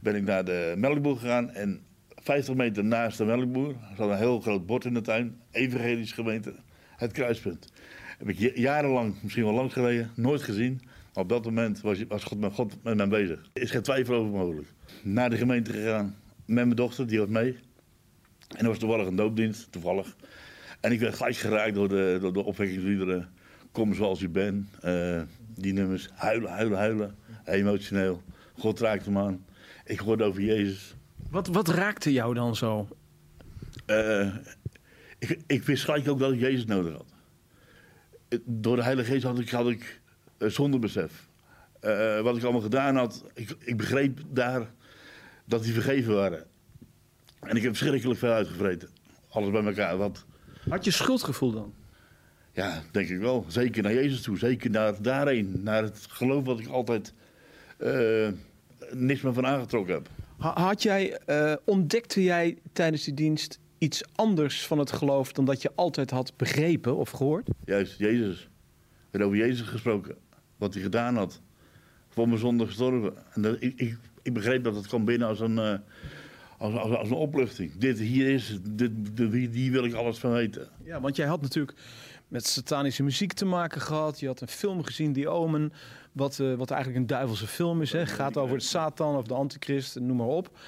Ben 0.00 0.14
ik 0.14 0.24
naar 0.24 0.44
de 0.44 0.74
melkboer 0.76 1.16
gegaan 1.16 1.50
en 1.50 1.80
50 2.08 2.54
meter 2.54 2.84
naast 2.84 3.18
de 3.18 3.24
melkboer 3.24 3.74
zat 3.96 4.10
een 4.10 4.16
heel 4.16 4.40
groot 4.40 4.66
bord 4.66 4.84
in 4.84 4.94
de 4.94 5.00
tuin. 5.00 5.36
Evangelisch 5.50 6.12
gemeente, 6.12 6.54
het 6.96 7.12
kruispunt. 7.12 7.72
Heb 8.18 8.28
ik 8.28 8.38
ja- 8.38 8.50
jarenlang, 8.54 9.14
misschien 9.22 9.44
wel 9.44 9.54
lang 9.54 9.72
geleden, 9.72 10.10
nooit 10.16 10.42
gezien. 10.42 10.80
Op 11.14 11.28
dat 11.28 11.44
moment 11.44 11.80
was, 11.80 12.04
was 12.08 12.24
God, 12.24 12.40
met 12.40 12.52
God 12.52 12.82
met 12.82 12.96
mij 12.96 13.08
bezig. 13.08 13.48
Er 13.52 13.62
is 13.62 13.70
geen 13.70 13.82
twijfel 13.82 14.14
over 14.14 14.30
mogelijk. 14.30 14.68
Naar 15.02 15.30
de 15.30 15.36
gemeente 15.36 15.72
gegaan 15.72 16.16
met 16.44 16.64
mijn 16.64 16.76
dochter, 16.76 17.06
die 17.06 17.18
was 17.18 17.28
mee. 17.28 17.58
En 18.48 18.58
er 18.60 18.66
was 18.68 18.78
toevallig 18.78 19.06
een 19.06 19.16
doopdienst, 19.16 19.72
toevallig. 19.72 20.16
En 20.80 20.92
ik 20.92 21.00
werd 21.00 21.14
gelijk 21.14 21.36
geraakt 21.36 21.74
door 21.74 21.88
de, 21.88 22.18
door 22.20 22.32
de 22.32 22.44
opwekkingsliederen. 22.44 23.28
Kom 23.72 23.94
zoals 23.94 24.20
u 24.22 24.28
bent. 24.28 24.66
eh, 24.80 25.22
die 25.54 25.72
nummers. 25.72 26.08
Huilen, 26.14 26.50
huilen, 26.50 26.78
huilen. 26.78 27.14
Emotioneel. 27.44 28.22
God 28.58 28.80
raakte 28.80 29.10
me 29.10 29.20
aan. 29.20 29.44
Ik 29.84 29.98
hoorde 29.98 30.24
over 30.24 30.42
Jezus. 30.42 30.94
Wat, 31.30 31.46
wat 31.46 31.68
raakte 31.68 32.12
jou 32.12 32.34
dan 32.34 32.56
zo? 32.56 32.88
Eh, 33.86 34.34
ik, 35.18 35.38
ik 35.46 35.62
wist 35.62 35.84
gelijk 35.84 36.08
ook 36.08 36.18
dat 36.18 36.32
ik 36.32 36.40
Jezus 36.40 36.64
nodig 36.64 36.92
had. 36.92 37.06
Eh, 38.28 38.38
Door 38.44 38.76
de 38.76 38.82
Heilige 38.82 39.10
Geest 39.12 39.24
had 39.24 39.38
ik, 39.38 39.50
had 39.50 39.68
ik 39.68 39.99
zonder 40.46 40.80
besef. 40.80 41.28
Eh, 41.80 42.20
wat 42.20 42.36
ik 42.36 42.42
allemaal 42.42 42.60
gedaan 42.60 42.96
had, 42.96 43.24
ik, 43.34 43.56
ik 43.58 43.76
begreep 43.76 44.20
daar 44.28 44.70
dat 45.44 45.62
die 45.62 45.72
vergeven 45.72 46.14
waren. 46.14 46.44
En 47.40 47.56
ik 47.56 47.62
heb 47.62 47.76
verschrikkelijk 47.76 48.18
veel 48.18 48.30
uitgevreten. 48.32 48.88
Alles 49.28 49.50
bij 49.50 49.64
elkaar. 49.64 49.96
Wat, 49.96 50.24
Had 50.68 50.84
je 50.84 50.90
schuldgevoel 50.90 51.52
dan? 51.52 51.74
ja, 52.52 52.82
denk 52.90 53.08
ik 53.08 53.18
wel. 53.18 53.44
Zeker 53.48 53.82
naar 53.82 53.94
Jezus 53.94 54.22
toe. 54.22 54.38
Zeker 54.38 54.70
naar 54.70 55.02
daarheen. 55.02 55.60
Naar 55.62 55.82
het 55.82 56.06
geloof 56.08 56.44
wat 56.44 56.60
ik 56.60 56.66
altijd 56.66 57.12
eh, 57.76 58.28
niks 58.92 59.20
meer 59.20 59.32
van 59.32 59.46
aangetrokken 59.46 59.94
heb. 59.94 60.08
Ha- 60.38 60.60
Had 60.62 60.82
jij, 60.82 61.18
eh, 61.18 61.54
ontdekte 61.64 62.22
jij 62.22 62.58
tijdens 62.72 63.04
die 63.04 63.14
dienst 63.14 63.58
iets 63.78 64.02
anders 64.14 64.66
van 64.66 64.78
het 64.78 64.92
geloof 64.92 65.32
dan 65.32 65.44
dat 65.44 65.62
je 65.62 65.70
altijd 65.74 66.10
had 66.10 66.36
begrepen 66.36 66.96
of 66.96 67.10
gehoord? 67.10 67.48
Juist, 67.64 67.98
Jezus. 67.98 68.38
We 68.42 69.18
hebben 69.18 69.28
over 69.28 69.46
Jezus 69.46 69.68
gesproken. 69.68 70.16
Wat 70.60 70.74
hij 70.74 70.82
gedaan 70.82 71.16
had. 71.16 71.40
Voor 72.08 72.28
mijn 72.28 72.40
zonde 72.40 72.66
gestorven. 72.66 73.12
En 73.32 73.42
dat, 73.42 73.56
ik, 73.60 73.72
ik, 73.80 73.98
ik 74.22 74.32
begreep 74.32 74.64
dat 74.64 74.74
het 74.74 74.86
kwam 74.86 75.04
binnen 75.04 75.28
als 75.28 75.40
een, 75.40 75.58
eh, 75.58 75.74
als, 76.58 76.74
als, 76.74 76.96
als 76.96 77.08
een 77.08 77.16
opluchting. 77.16 77.72
Dit 77.78 77.98
hier 77.98 78.28
is, 78.28 78.48
het. 78.48 78.60
dit, 78.78 78.90
dit, 79.16 79.32
hier- 79.32 79.50
hier 79.50 79.72
wil 79.72 79.84
ik 79.84 79.92
alles 79.94 80.18
van 80.18 80.32
weten. 80.32 80.68
Ja, 80.84 81.00
want 81.00 81.16
jij 81.16 81.26
had 81.26 81.40
natuurlijk 81.40 81.76
met 82.28 82.46
satanische 82.46 83.02
muziek 83.02 83.32
te 83.32 83.44
maken 83.44 83.80
gehad. 83.80 84.20
Je 84.20 84.26
had 84.26 84.40
een 84.40 84.48
film 84.48 84.82
gezien, 84.82 85.12
Die 85.12 85.28
Omen, 85.28 85.72
wat, 86.12 86.38
eh, 86.40 86.54
wat 86.54 86.70
eigenlijk 86.70 87.00
een 87.00 87.06
duivelse 87.08 87.46
film 87.46 87.82
is. 87.82 87.92
Hè? 87.92 88.06
Gaat 88.06 88.36
over 88.36 88.58
de 88.58 88.64
Satan 88.64 89.16
of 89.16 89.24
de 89.26 89.34
Antichrist, 89.34 90.00
noem 90.00 90.16
maar 90.16 90.26
op. 90.26 90.58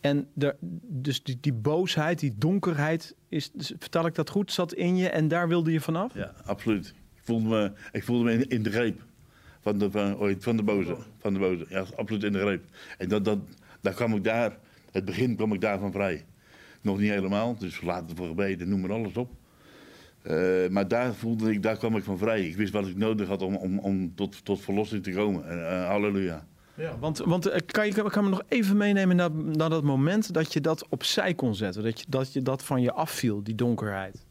En 0.00 0.28
de, 0.34 0.56
dus 0.82 1.22
die, 1.22 1.38
die 1.40 1.52
boosheid, 1.52 2.18
die 2.18 2.34
donkerheid, 2.36 3.14
is, 3.28 3.50
dus 3.52 3.72
vertel 3.78 4.06
ik 4.06 4.14
dat 4.14 4.30
goed, 4.30 4.52
zat 4.52 4.74
in 4.74 4.96
je 4.96 5.08
en 5.08 5.28
daar 5.28 5.48
wilde 5.48 5.72
je 5.72 5.80
vanaf? 5.80 6.14
Ja, 6.14 6.34
absoluut. 6.44 6.86
Ik 7.14 7.22
voelde 7.24 7.48
me, 7.48 7.72
ik 7.92 8.04
voelde 8.04 8.24
me 8.24 8.32
in, 8.32 8.48
in 8.48 8.62
de 8.62 8.70
greep 8.70 9.06
van 9.68 9.78
de, 9.78 9.90
van, 9.90 10.36
van 10.38 10.56
de 10.56 10.62
boze. 10.62 10.96
Van 11.18 11.32
de 11.32 11.38
boze. 11.38 11.66
Ja, 11.68 11.84
absoluut 11.96 12.24
in 12.24 12.32
de 12.32 12.38
greep. 12.38 12.64
En 12.98 13.08
dat, 13.08 13.24
dat, 13.24 13.38
daar 13.80 13.94
kwam 13.94 14.14
ik 14.14 14.24
daar, 14.24 14.58
het 14.92 15.04
begin 15.04 15.36
kwam 15.36 15.52
ik 15.52 15.60
daarvan 15.60 15.92
vrij. 15.92 16.24
Nog 16.80 16.98
niet 16.98 17.10
helemaal, 17.10 17.56
dus 17.58 17.80
later 17.80 18.16
voor 18.16 18.26
gebeden, 18.26 18.68
noem 18.68 18.80
maar 18.80 18.92
alles 18.92 19.16
op. 19.16 19.30
Eh, 20.22 20.68
maar 20.70 20.88
daar 20.88 21.14
voelde 21.14 21.52
ik, 21.52 21.62
daar 21.62 21.76
kwam 21.76 21.96
ik 21.96 22.04
van 22.04 22.18
vrij. 22.18 22.46
Ik 22.46 22.56
wist 22.56 22.72
wat 22.72 22.86
ik 22.86 22.96
nodig 22.96 23.28
had 23.28 23.42
om, 23.42 23.56
om, 23.56 23.78
om 23.78 24.14
tot, 24.14 24.44
tot 24.44 24.60
verlossing 24.60 25.02
te 25.02 25.12
komen. 25.12 25.48
En, 25.48 25.68
eh, 25.68 25.86
halleluja. 25.86 26.46
Ja, 26.74 26.98
want, 26.98 27.18
want 27.18 27.46
eh, 27.46 27.60
kan 27.66 27.86
je 27.86 28.10
kan 28.10 28.24
me 28.24 28.30
nog 28.30 28.42
even 28.48 28.76
meenemen 28.76 29.16
naar, 29.16 29.30
naar 29.30 29.70
dat 29.70 29.82
moment 29.84 30.32
dat 30.32 30.52
je 30.52 30.60
dat 30.60 30.86
opzij 30.88 31.34
kon 31.34 31.54
zetten? 31.54 31.82
Dat 31.82 32.00
je, 32.00 32.06
dat 32.08 32.32
je 32.32 32.42
dat 32.42 32.64
van 32.64 32.82
je 32.82 32.92
afviel, 32.92 33.42
die 33.42 33.54
donkerheid? 33.54 34.26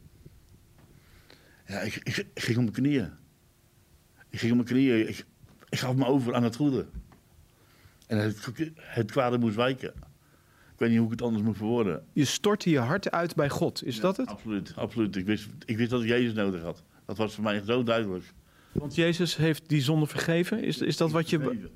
Ja, 1.66 1.80
ik, 1.80 1.94
ik, 1.94 2.16
ik 2.16 2.42
ging 2.42 2.56
op 2.56 2.62
mijn 2.62 2.74
knieën. 2.74 3.10
Ik 4.38 4.44
ging 4.44 4.58
op 4.58 4.66
mijn 4.66 4.78
knieën. 4.78 5.08
Ik, 5.08 5.24
ik 5.68 5.78
gaf 5.78 5.94
me 5.94 6.06
over 6.06 6.34
aan 6.34 6.42
het 6.42 6.56
goede. 6.56 6.86
En 8.06 8.18
het, 8.18 8.52
het 8.76 9.10
kwade 9.10 9.38
moest 9.38 9.56
wijken. 9.56 9.88
Ik 10.72 10.78
weet 10.78 10.88
niet 10.88 10.98
hoe 10.98 11.06
ik 11.06 11.12
het 11.12 11.22
anders 11.22 11.44
moet 11.44 11.56
verwoorden. 11.56 12.04
Je 12.12 12.24
stortte 12.24 12.70
je 12.70 12.78
hart 12.78 13.10
uit 13.10 13.34
bij 13.34 13.48
God, 13.48 13.84
is 13.84 14.00
dat 14.00 14.16
het? 14.16 14.28
Absoluut, 14.28 14.72
absoluut. 14.76 15.16
Ik 15.16 15.26
wist, 15.26 15.48
ik 15.64 15.76
wist 15.76 15.90
dat 15.90 16.02
ik 16.02 16.08
Jezus 16.08 16.32
nodig 16.32 16.62
had. 16.62 16.82
Dat 17.06 17.16
was 17.16 17.34
voor 17.34 17.44
mij 17.44 17.62
zo 17.66 17.82
duidelijk. 17.82 18.24
Want 18.72 18.94
Jezus 18.94 19.36
heeft 19.36 19.68
die 19.68 19.80
zonde 19.80 20.06
vergeven? 20.06 20.62
Is, 20.62 20.78
is 20.78 20.96
dat 20.96 21.10
wat 21.10 21.30
je... 21.30 21.68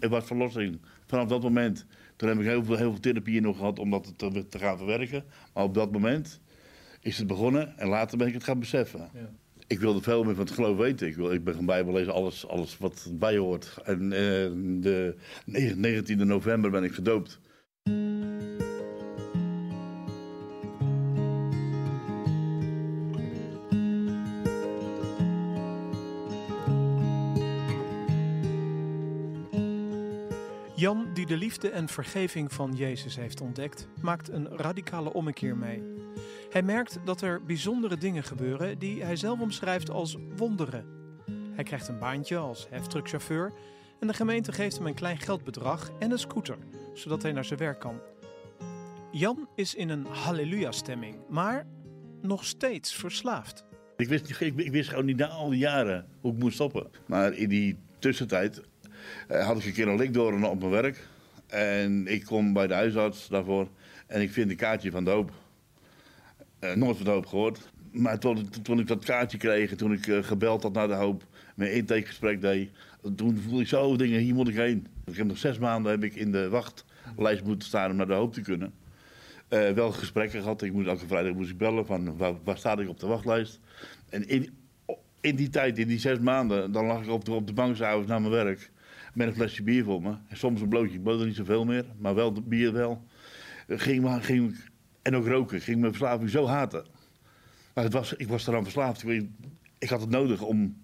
Er 0.00 0.08
was 0.08 0.24
verlossing. 0.24 0.80
Vanaf 1.06 1.28
dat 1.28 1.42
moment. 1.42 1.86
Toen 2.16 2.28
heb 2.28 2.38
ik 2.38 2.44
heel 2.44 2.64
veel, 2.64 2.76
heel 2.76 2.90
veel 2.90 3.00
therapieën 3.00 3.42
nog 3.42 3.56
gehad 3.56 3.78
om 3.78 3.90
dat 3.90 4.12
te, 4.16 4.48
te 4.48 4.58
gaan 4.58 4.76
verwerken. 4.76 5.24
Maar 5.54 5.64
op 5.64 5.74
dat 5.74 5.92
moment 5.92 6.40
is 7.00 7.18
het 7.18 7.26
begonnen 7.26 7.78
en 7.78 7.88
later 7.88 8.18
ben 8.18 8.26
ik 8.26 8.34
het 8.34 8.44
gaan 8.44 8.58
beseffen. 8.58 9.10
Ik 9.72 9.80
wilde 9.80 10.02
veel 10.02 10.24
meer 10.24 10.34
van 10.34 10.44
het 10.44 10.54
geloof 10.54 10.76
weten. 10.76 11.06
Ik, 11.06 11.16
wil, 11.16 11.32
ik 11.32 11.44
ben 11.44 11.54
gaan 11.54 11.66
bijbelezen, 11.66 12.12
alles, 12.12 12.48
alles 12.48 12.78
wat 12.78 13.08
bij 13.12 13.36
hoort. 13.36 13.78
En 13.84 14.12
eh, 14.12 14.20
de 14.82 15.14
19e 15.46 16.16
november 16.16 16.70
ben 16.70 16.84
ik 16.84 16.92
gedoopt. 16.92 17.40
Jan, 30.74 31.06
die 31.14 31.26
de 31.26 31.36
liefde 31.36 31.70
en 31.70 31.88
vergeving 31.88 32.52
van 32.52 32.72
Jezus 32.72 33.16
heeft 33.16 33.40
ontdekt, 33.40 33.88
maakt 34.00 34.28
een 34.28 34.48
radicale 34.48 35.12
ommekeer 35.12 35.56
mee. 35.56 35.91
Hij 36.52 36.62
merkt 36.62 36.98
dat 37.04 37.20
er 37.20 37.44
bijzondere 37.44 37.96
dingen 37.96 38.24
gebeuren 38.24 38.78
die 38.78 39.04
hij 39.04 39.16
zelf 39.16 39.40
omschrijft 39.40 39.90
als 39.90 40.16
wonderen. 40.36 40.86
Hij 41.54 41.64
krijgt 41.64 41.88
een 41.88 41.98
baantje 41.98 42.36
als 42.36 42.66
heftruckchauffeur 42.70 43.52
en 44.00 44.06
de 44.06 44.14
gemeente 44.14 44.52
geeft 44.52 44.76
hem 44.76 44.86
een 44.86 44.94
klein 44.94 45.18
geldbedrag 45.18 45.90
en 45.98 46.10
een 46.10 46.18
scooter, 46.18 46.56
zodat 46.94 47.22
hij 47.22 47.32
naar 47.32 47.44
zijn 47.44 47.58
werk 47.58 47.80
kan. 47.80 48.00
Jan 49.12 49.48
is 49.54 49.74
in 49.74 49.88
een 49.88 50.06
halleluja-stemming, 50.06 51.16
maar 51.28 51.66
nog 52.22 52.44
steeds 52.44 52.94
verslaafd. 52.94 53.64
Ik 53.96 54.08
wist, 54.08 54.40
ik, 54.40 54.70
wist 54.70 54.88
gewoon 54.88 55.04
niet 55.04 55.16
na 55.16 55.26
al 55.26 55.50
die 55.50 55.58
jaren 55.58 56.06
hoe 56.20 56.32
ik 56.32 56.38
moest 56.38 56.54
stoppen. 56.54 56.90
Maar 57.06 57.32
in 57.32 57.48
die 57.48 57.76
tussentijd 57.98 58.62
eh, 59.28 59.46
had 59.46 59.58
ik 59.58 59.64
een 59.64 59.72
keer 59.72 59.88
een 59.88 59.98
likdoorn 59.98 60.44
op 60.44 60.58
mijn 60.58 60.70
werk. 60.70 61.08
En 61.46 62.06
ik 62.06 62.24
kom 62.24 62.52
bij 62.52 62.66
de 62.66 62.74
huisarts 62.74 63.28
daarvoor. 63.28 63.68
En 64.06 64.20
ik 64.20 64.32
vind 64.32 64.50
een 64.50 64.56
kaartje 64.56 64.90
van 64.90 65.04
de 65.04 65.10
hoop. 65.10 65.41
Eh, 66.62 66.74
nooit 66.74 66.96
van 66.96 67.04
de 67.04 67.10
hoop 67.10 67.26
gehoord. 67.26 67.70
Maar 67.92 68.18
toen, 68.18 68.48
toen 68.62 68.78
ik 68.78 68.86
dat 68.86 69.04
kaartje 69.04 69.38
kreeg, 69.38 69.70
en 69.70 69.76
toen 69.76 69.92
ik 69.92 70.06
eh, 70.06 70.22
gebeld 70.22 70.62
had 70.62 70.72
naar 70.72 70.88
de 70.88 70.94
hoop, 70.94 71.24
mijn 71.54 71.72
intakegesprek 71.72 72.40
deed, 72.40 72.70
toen 73.16 73.38
voelde 73.38 73.60
ik 73.60 73.68
zo 73.68 73.96
dingen, 73.96 74.20
hier 74.20 74.34
moet 74.34 74.48
ik 74.48 74.54
heen. 74.54 74.86
Ik 75.04 75.16
heb 75.16 75.26
nog 75.26 75.38
zes 75.38 75.58
maanden 75.58 75.92
heb 75.92 76.04
ik 76.04 76.14
in 76.14 76.32
de 76.32 76.48
wacht 76.48 76.84
lijst 77.16 77.44
moeten 77.44 77.68
staan 77.68 77.90
om 77.90 77.96
naar 77.96 78.06
de 78.06 78.12
hoop 78.12 78.32
te 78.32 78.40
kunnen. 78.40 78.72
Eh, 79.48 79.70
wel 79.70 79.92
gesprekken 79.92 80.40
gehad. 80.40 80.62
Ik 80.62 80.72
moest, 80.72 80.86
elke 80.86 81.06
vrijdag 81.06 81.34
moest 81.34 81.50
ik 81.50 81.58
bellen 81.58 81.86
van 81.86 82.16
waar, 82.16 82.34
waar 82.44 82.58
sta 82.58 82.78
ik 82.78 82.88
op 82.88 83.00
de 83.00 83.06
wachtlijst. 83.06 83.60
En 84.08 84.28
in, 84.28 84.50
in 85.20 85.36
die 85.36 85.48
tijd, 85.48 85.78
in 85.78 85.88
die 85.88 85.98
zes 85.98 86.18
maanden, 86.18 86.72
dan 86.72 86.86
lag 86.86 87.02
ik 87.02 87.10
op 87.10 87.46
de, 87.46 87.52
bank 87.52 87.76
s'avonds 87.76 88.08
naar 88.08 88.20
mijn 88.20 88.32
werk. 88.32 88.70
Met 89.14 89.26
een 89.26 89.34
flesje 89.34 89.62
bier 89.62 89.84
voor 89.84 90.02
me. 90.02 90.14
En 90.28 90.36
soms 90.36 90.60
een 90.60 90.68
blootje. 90.68 90.96
Ik 90.96 91.02
bood 91.02 91.24
niet 91.24 91.36
zoveel 91.36 91.64
meer, 91.64 91.84
maar 91.98 92.14
wel 92.14 92.32
bier 92.32 92.72
wel. 92.72 93.04
Ging, 93.68 94.24
ging, 94.24 94.56
en 95.02 95.16
ook 95.16 95.26
roken. 95.26 95.60
Ging 95.60 95.80
mijn 95.80 95.92
verslaving 95.92 96.30
zo 96.30 96.46
haten. 96.46 96.84
Maar 97.74 97.84
het 97.84 97.92
was, 97.92 98.12
ik 98.12 98.28
was 98.28 98.46
eraan 98.46 98.62
verslaafd. 98.62 99.08
Ik, 99.08 99.28
ik 99.78 99.88
had 99.88 100.00
het 100.00 100.10
nodig 100.10 100.42
om 100.42 100.82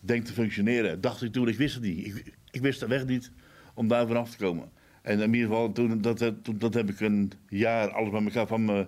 denk 0.00 0.24
te 0.24 0.32
functioneren. 0.32 1.00
Dacht 1.00 1.22
ik 1.22 1.32
toen, 1.32 1.48
ik 1.48 1.56
wist 1.56 1.74
het 1.74 1.82
niet. 1.82 2.06
Ik, 2.06 2.34
ik 2.50 2.60
wist 2.60 2.80
de 2.80 2.86
weg 2.86 3.06
niet 3.06 3.32
om 3.74 3.88
daar 3.88 4.06
vanaf 4.06 4.30
te 4.30 4.36
komen. 4.36 4.70
En 5.02 5.20
in 5.20 5.34
ieder 5.34 5.48
geval, 5.48 5.72
toen, 5.72 6.00
dat, 6.00 6.18
toen, 6.42 6.58
dat 6.58 6.74
heb 6.74 6.88
ik 6.90 7.00
een 7.00 7.32
jaar 7.48 7.90
alles 7.90 8.10
bij 8.10 8.22
elkaar 8.24 8.46
van 8.46 8.64
mijn 8.64 8.86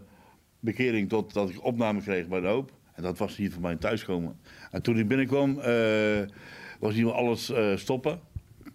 bekering 0.60 1.08
tot 1.08 1.32
dat 1.32 1.50
ik 1.50 1.64
opname 1.64 2.00
kreeg 2.02 2.28
bij 2.28 2.40
de 2.40 2.46
hoop. 2.46 2.72
En 2.94 3.02
dat 3.02 3.18
was 3.18 3.37
hier 3.37 3.52
voor 3.52 3.62
mij 3.62 3.76
thuiskomen. 3.76 4.37
En 4.70 4.82
toen 4.82 4.98
ik 4.98 5.08
binnenkwam, 5.08 5.58
eh, 5.60 6.20
was 6.80 6.94
hier 6.94 7.12
alles 7.12 7.50
eh, 7.50 7.76
stoppen. 7.76 8.20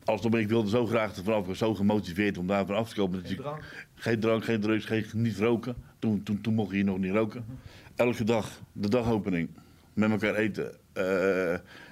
Stoppen. 0.03 0.39
Ik 0.39 0.47
wilde 0.47 0.69
zo 0.69 0.85
graag 0.85 1.17
ervan 1.17 1.33
af. 1.33 1.57
Zo 1.57 1.75
gemotiveerd 1.75 2.37
om 2.37 2.47
daar 2.47 2.65
vanaf 2.65 2.89
te 2.89 2.95
komen. 2.95 3.21
Dat 3.21 3.29
je- 3.29 3.35
geen 3.95 4.19
drank, 4.19 4.43
geen 4.43 4.61
drugs, 4.61 4.85
geen, 4.85 5.05
niet 5.13 5.37
roken. 5.37 5.75
Toen, 5.99 6.23
toen, 6.23 6.41
toen 6.41 6.53
mocht 6.53 6.69
je 6.69 6.75
hier 6.75 6.85
nog 6.85 6.97
niet 6.97 7.13
roken. 7.13 7.45
Elke 7.95 8.23
dag, 8.23 8.61
de 8.71 8.89
dagopening, 8.89 9.49
met 9.93 10.11
elkaar 10.11 10.35
eten. 10.35 10.71
Eh, 10.93 11.03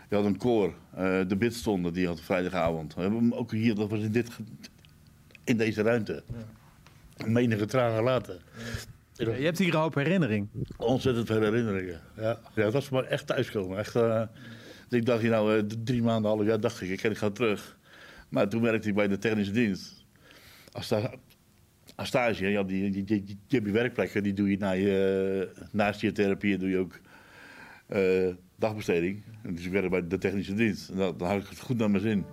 je 0.09 0.15
had 0.15 0.25
een 0.25 0.37
koor, 0.37 0.73
eh, 0.95 1.19
de 1.27 1.35
bid 1.35 1.53
stonden, 1.53 1.93
die 1.93 2.07
had 2.07 2.21
vrijdagavond. 2.21 2.95
We 2.95 3.01
hebben 3.01 3.19
hem 3.19 3.33
ook 3.33 3.51
hier, 3.51 3.75
dat 3.75 3.89
was 3.89 3.99
in, 3.99 4.11
dit, 4.11 4.29
in 5.43 5.57
deze 5.57 5.81
ruimte. 5.81 6.23
Menige 7.25 7.65
tranen 7.65 8.03
later. 8.03 8.41
Je 9.13 9.25
hebt 9.25 9.57
hier 9.57 9.73
een 9.73 9.79
hoop 9.79 9.95
herinnering. 9.95 10.47
Ontzettend 10.77 11.27
veel 11.27 11.41
herinneringen. 11.41 12.01
Ja, 12.15 12.39
ja 12.55 12.63
dat 12.63 12.73
was 12.73 12.89
maar 12.89 13.03
echt 13.03 13.27
thuiskomen. 13.27 13.77
Echt, 13.77 13.95
eh, 13.95 14.21
ik 14.89 15.05
dacht, 15.05 15.21
hier 15.21 15.29
nou, 15.29 15.57
eh, 15.57 15.63
drie 15.83 16.01
maanden, 16.03 16.31
half 16.31 16.45
jaar 16.45 16.59
dacht 16.59 16.81
ik, 16.81 17.03
ik, 17.03 17.17
ga 17.17 17.29
terug. 17.29 17.77
Maar 18.29 18.49
toen 18.49 18.61
werkte 18.61 18.87
ik 18.89 18.95
bij 18.95 19.07
de 19.07 19.17
technische 19.17 19.51
dienst. 19.53 20.05
Als, 20.71 20.85
sta- 20.85 21.13
als 21.97 22.07
stage, 22.07 22.43
hè, 22.43 22.49
ja, 22.49 22.63
die, 22.63 22.91
die, 22.91 23.03
die, 23.03 23.23
die- 23.23 23.39
je 23.47 23.55
hebt 23.55 23.67
je 23.67 23.73
werkplekken, 23.73 24.23
die 24.23 24.33
doe 24.33 24.49
je, 24.49 24.57
na 24.57 24.71
je 24.71 25.67
naast 25.71 26.01
je 26.01 26.11
therapie 26.11 26.57
doe 26.57 26.69
je 26.69 26.77
ook 26.77 26.99
eh, 27.87 28.27
dagbesteding. 28.55 29.23
Dus 29.49 29.65
ik 29.65 29.71
werkte 29.71 29.89
bij 29.89 30.07
de 30.07 30.17
technische 30.17 30.53
dienst. 30.53 30.89
En 30.89 30.97
dat- 30.97 31.19
dan 31.19 31.27
had 31.27 31.41
ik 31.41 31.47
het 31.49 31.59
goed 31.59 31.77
naar 31.77 31.89
mijn 31.91 32.03
zin. 32.03 32.25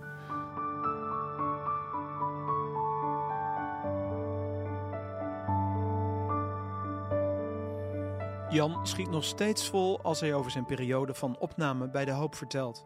Jan 8.49 8.87
schiet 8.87 9.09
nog 9.09 9.23
steeds 9.23 9.69
vol 9.69 10.01
als 10.01 10.19
hij 10.19 10.33
over 10.33 10.51
zijn 10.51 10.65
periode 10.65 11.13
van 11.13 11.37
opname 11.39 11.89
bij 11.89 12.05
de 12.05 12.11
hoop 12.11 12.35
vertelt. 12.35 12.85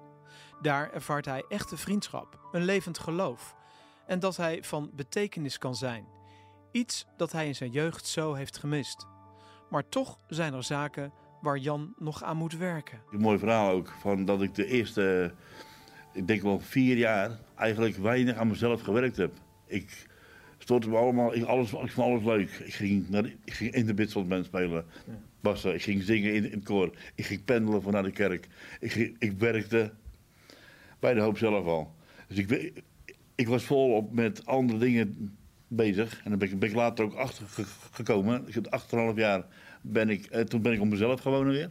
Daar 0.61 0.91
ervaart 0.93 1.25
hij 1.25 1.43
echte 1.49 1.77
vriendschap, 1.77 2.39
een 2.51 2.63
levend 2.63 2.97
geloof 2.99 3.55
en 4.07 4.19
dat 4.19 4.37
hij 4.37 4.63
van 4.63 4.91
betekenis 4.93 5.57
kan 5.57 5.75
zijn. 5.75 6.05
Iets 6.71 7.05
dat 7.17 7.31
hij 7.31 7.47
in 7.47 7.55
zijn 7.55 7.71
jeugd 7.71 8.07
zo 8.07 8.33
heeft 8.33 8.57
gemist. 8.57 9.05
Maar 9.69 9.89
toch 9.89 10.19
zijn 10.27 10.53
er 10.53 10.63
zaken 10.63 11.11
waar 11.41 11.57
Jan 11.57 11.93
nog 11.97 12.23
aan 12.23 12.37
moet 12.37 12.57
werken. 12.57 13.01
Een 13.11 13.19
mooi 13.19 13.37
verhaal 13.39 13.71
ook, 13.71 13.93
van 13.99 14.25
dat 14.25 14.41
ik 14.41 14.55
de 14.55 14.65
eerste, 14.65 15.33
ik 16.13 16.27
denk 16.27 16.41
wel 16.41 16.59
vier 16.59 16.97
jaar, 16.97 17.39
eigenlijk 17.55 17.95
weinig 17.95 18.35
aan 18.35 18.47
mezelf 18.47 18.81
gewerkt 18.81 19.17
heb. 19.17 19.33
Ik 19.65 20.07
stortte 20.57 20.89
me 20.89 20.97
allemaal, 20.97 21.35
ik, 21.35 21.43
alles, 21.43 21.71
ik 21.73 21.91
vond 21.91 22.07
alles 22.07 22.23
leuk. 22.23 22.49
Ik 22.51 22.73
ging, 22.73 23.09
naar, 23.09 23.25
ik 23.25 23.53
ging 23.53 23.73
in 23.73 23.85
de 23.85 23.93
Bidselband 23.93 24.45
spelen, 24.45 24.85
bassen. 25.39 25.73
Ik 25.73 25.81
ging 25.81 26.03
zingen 26.03 26.33
in, 26.33 26.45
in 26.45 26.51
het 26.51 26.63
koor. 26.63 26.91
Ik 27.15 27.25
ging 27.25 27.45
pendelen 27.45 27.81
van 27.81 27.91
naar 27.91 28.03
de 28.03 28.11
kerk. 28.11 28.47
Ik, 28.79 28.91
ging- 28.91 29.15
ik 29.19 29.31
werkte 29.39 29.93
bij 30.99 31.13
de 31.13 31.19
hoop 31.21 31.37
zelf 31.37 31.65
al. 31.65 31.95
Dus 32.27 32.37
ik, 32.37 32.73
ik 33.35 33.47
was 33.47 33.63
volop 33.63 34.11
met 34.13 34.45
andere 34.45 34.79
dingen 34.79 35.37
bezig. 35.69 36.21
En 36.23 36.29
dan 36.29 36.39
ben 36.39 36.51
ik, 36.51 36.63
ik 36.63 36.73
later 36.73 37.05
ook 37.05 37.13
achter 37.13 37.47
ge- 37.47 37.65
gekomen. 37.91 38.47
Ik 38.47 38.53
heb 38.53 38.67
achterhalf 38.67 39.15
jaar 39.15 39.45
ben 39.81 40.09
ik, 40.09 40.25
eh, 40.25 40.41
toen 40.41 40.61
ben 40.61 40.73
ik 40.73 40.81
op 40.81 40.87
mezelf 40.87 41.21
gaan 41.21 41.31
wonen 41.31 41.53
weer. 41.53 41.69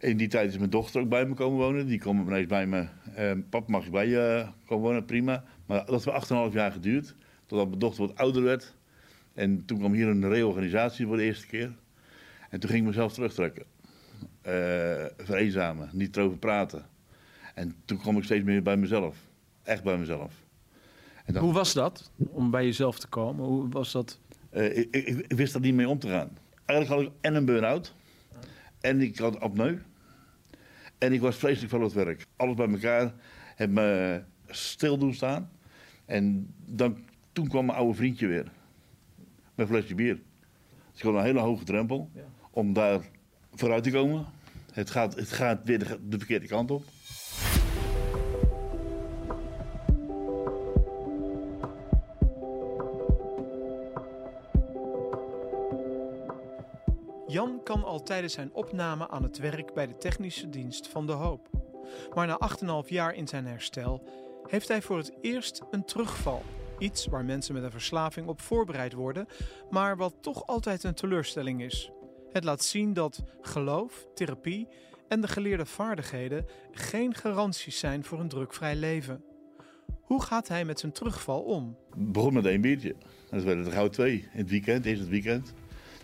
In 0.00 0.16
die 0.16 0.28
tijd 0.28 0.50
is 0.50 0.58
mijn 0.58 0.70
dochter 0.70 1.00
ook 1.00 1.08
bij 1.08 1.26
me 1.26 1.34
komen 1.34 1.58
wonen. 1.58 1.86
Die 1.86 1.98
kwam 1.98 2.20
ineens 2.20 2.46
bij 2.46 2.66
me. 2.66 2.86
Eh, 3.14 3.32
pap, 3.50 3.68
mag 3.68 3.84
je 3.84 3.90
bij 3.90 4.08
je 4.08 4.46
komen 4.66 4.84
wonen? 4.84 5.04
Prima. 5.04 5.44
Maar 5.66 5.86
dat 5.86 6.04
heeft 6.04 6.06
8,5 6.06 6.52
jaar 6.52 6.72
geduurd. 6.72 7.14
Totdat 7.46 7.68
mijn 7.68 7.78
dochter 7.78 8.06
wat 8.06 8.16
ouder 8.16 8.42
werd. 8.42 8.74
En 9.34 9.64
toen 9.64 9.78
kwam 9.78 9.92
hier 9.92 10.08
een 10.08 10.28
reorganisatie 10.28 11.06
voor 11.06 11.16
de 11.16 11.22
eerste 11.22 11.46
keer. 11.46 11.72
En 12.50 12.60
toen 12.60 12.70
ging 12.70 12.82
ik 12.82 12.88
mezelf 12.88 13.12
terugtrekken. 13.12 13.64
Eh 14.42 15.04
vereenzamen, 15.16 15.88
niet 15.92 16.16
erover 16.16 16.38
praten. 16.38 16.86
En 17.54 17.74
toen 17.84 17.98
kwam 17.98 18.16
ik 18.16 18.24
steeds 18.24 18.44
meer 18.44 18.62
bij 18.62 18.76
mezelf. 18.76 19.16
Echt 19.62 19.82
bij 19.82 19.98
mezelf. 19.98 20.32
En 21.28 21.36
Hoe 21.36 21.52
was 21.52 21.72
dat 21.72 22.10
om 22.30 22.50
bij 22.50 22.64
jezelf 22.64 22.98
te 22.98 23.06
komen? 23.08 23.44
Hoe 23.44 23.68
was 23.68 23.92
dat? 23.92 24.18
eh, 24.50 24.76
ik, 24.78 24.88
ik, 24.90 25.06
ik 25.08 25.32
wist 25.36 25.52
daar 25.52 25.62
niet 25.62 25.74
mee 25.74 25.88
om 25.88 25.98
te 25.98 26.08
gaan. 26.08 26.30
Eigenlijk 26.64 27.00
had 27.00 27.12
ik 27.12 27.18
en 27.20 27.34
een 27.34 27.44
burn-out. 27.44 27.94
En 28.80 29.00
ik 29.00 29.18
had 29.18 29.40
apneu. 29.40 29.78
En 30.98 31.12
ik 31.12 31.20
was 31.20 31.36
vreselijk 31.36 31.72
op 31.72 31.80
het 31.80 31.92
werk. 31.92 32.26
Alles 32.36 32.54
bij 32.56 32.68
elkaar. 32.68 33.14
Heb 33.54 33.70
me 33.70 34.22
stil 34.46 34.98
doen 34.98 35.14
staan. 35.14 35.50
En 36.04 36.54
dan, 36.66 36.98
toen 37.32 37.48
kwam 37.48 37.66
mijn 37.66 37.78
oude 37.78 37.94
vriendje 37.94 38.26
weer. 38.26 38.44
Met 38.44 38.52
een 39.54 39.66
flesje 39.66 39.94
bier. 39.94 40.14
Het 40.14 40.94
is 40.94 41.00
gewoon 41.00 41.16
een 41.16 41.24
hele 41.24 41.40
hoge 41.40 41.64
drempel. 41.64 42.10
Om 42.50 42.72
daar 42.72 43.00
vooruit 43.54 43.82
te 43.82 43.90
komen. 43.90 44.26
Het 44.72 44.90
gaat, 44.90 45.14
het 45.14 45.32
gaat 45.32 45.60
weer 45.64 45.78
de, 45.78 45.98
de 46.08 46.18
verkeerde 46.18 46.46
kant 46.46 46.70
op. 46.70 46.84
kan 57.68 57.84
al 57.84 58.02
tijdens 58.02 58.32
zijn 58.32 58.52
opname 58.52 59.08
aan 59.08 59.22
het 59.22 59.38
werk 59.38 59.74
bij 59.74 59.86
de 59.86 59.96
technische 59.96 60.48
dienst 60.48 60.88
van 60.88 61.06
de 61.06 61.12
hoop. 61.12 61.48
Maar 62.14 62.26
na 62.26 62.38
8,5 62.84 62.88
jaar 62.88 63.14
in 63.14 63.28
zijn 63.28 63.46
herstel 63.46 64.02
heeft 64.46 64.68
hij 64.68 64.82
voor 64.82 64.96
het 64.96 65.12
eerst 65.20 65.62
een 65.70 65.84
terugval. 65.84 66.42
Iets 66.78 67.06
waar 67.06 67.24
mensen 67.24 67.54
met 67.54 67.62
een 67.62 67.70
verslaving 67.70 68.26
op 68.28 68.40
voorbereid 68.40 68.92
worden, 68.92 69.26
maar 69.70 69.96
wat 69.96 70.14
toch 70.20 70.46
altijd 70.46 70.84
een 70.84 70.94
teleurstelling 70.94 71.62
is. 71.62 71.90
Het 72.32 72.44
laat 72.44 72.64
zien 72.64 72.92
dat 72.92 73.22
geloof, 73.40 74.06
therapie 74.14 74.68
en 75.08 75.20
de 75.20 75.28
geleerde 75.28 75.66
vaardigheden 75.66 76.46
geen 76.72 77.14
garanties 77.14 77.78
zijn 77.78 78.04
voor 78.04 78.20
een 78.20 78.28
drukvrij 78.28 78.76
leven. 78.76 79.24
Hoe 80.00 80.22
gaat 80.22 80.48
hij 80.48 80.64
met 80.64 80.80
zijn 80.80 80.92
terugval 80.92 81.40
om? 81.40 81.76
Het 81.90 82.12
begon 82.12 82.32
met 82.32 82.46
één 82.46 82.60
biertje. 82.60 82.94
Dat 83.30 83.42
werden 83.42 83.66
er 83.66 83.72
gauw 83.72 83.88
twee. 83.88 84.28
In 84.32 84.38
het 84.38 84.50
weekend, 84.50 84.86
eerst 84.86 85.00
het 85.00 85.10
weekend. 85.10 85.54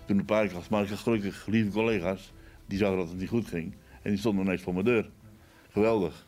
Toen 0.07 0.19
een 0.19 0.25
paar 0.25 0.47
keer, 0.47 0.59
maar 0.71 0.83
ik 0.83 0.88
had 0.88 0.99
gelukkig 0.99 1.47
lieve 1.47 1.71
collega's. 1.71 2.33
Die 2.67 2.79
zagen 2.79 2.97
dat 2.97 3.09
het 3.09 3.19
niet 3.19 3.29
goed 3.29 3.47
ging. 3.47 3.75
En 4.03 4.11
die 4.11 4.19
stonden 4.19 4.45
ineens 4.45 4.62
voor 4.62 4.73
mijn 4.73 4.85
deur. 4.85 5.11
Geweldig. 5.71 6.27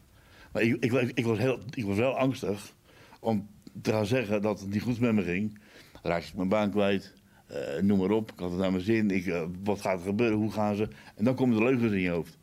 Maar 0.52 0.62
ik, 0.62 0.84
ik, 0.84 0.92
ik, 1.14 1.24
was 1.24 1.38
heel, 1.38 1.58
ik 1.74 1.84
was 1.84 1.96
wel 1.96 2.18
angstig 2.18 2.72
om 3.20 3.48
te 3.82 3.90
gaan 3.90 4.06
zeggen 4.06 4.42
dat 4.42 4.60
het 4.60 4.70
niet 4.70 4.82
goed 4.82 5.00
met 5.00 5.14
me 5.14 5.22
ging. 5.22 5.58
Raakte 6.02 6.28
ik 6.28 6.34
mijn 6.34 6.48
baan 6.48 6.70
kwijt. 6.70 7.14
eh, 7.46 7.82
noem 7.82 7.98
maar 7.98 8.10
op. 8.10 8.32
Ik 8.32 8.38
had 8.38 8.50
het 8.50 8.60
naar 8.60 8.70
mijn 8.70 8.82
zin. 8.82 9.10
Ik, 9.10 9.26
eh, 9.26 9.42
wat 9.64 9.80
gaat 9.80 9.98
er 9.98 10.06
gebeuren? 10.06 10.38
Hoe 10.38 10.52
gaan 10.52 10.76
ze? 10.76 10.88
En 11.14 11.24
dan 11.24 11.34
komen 11.34 11.56
de 11.56 11.62
leugens 11.64 11.92
in 11.92 12.00
je 12.00 12.10
hoofd. 12.10 12.38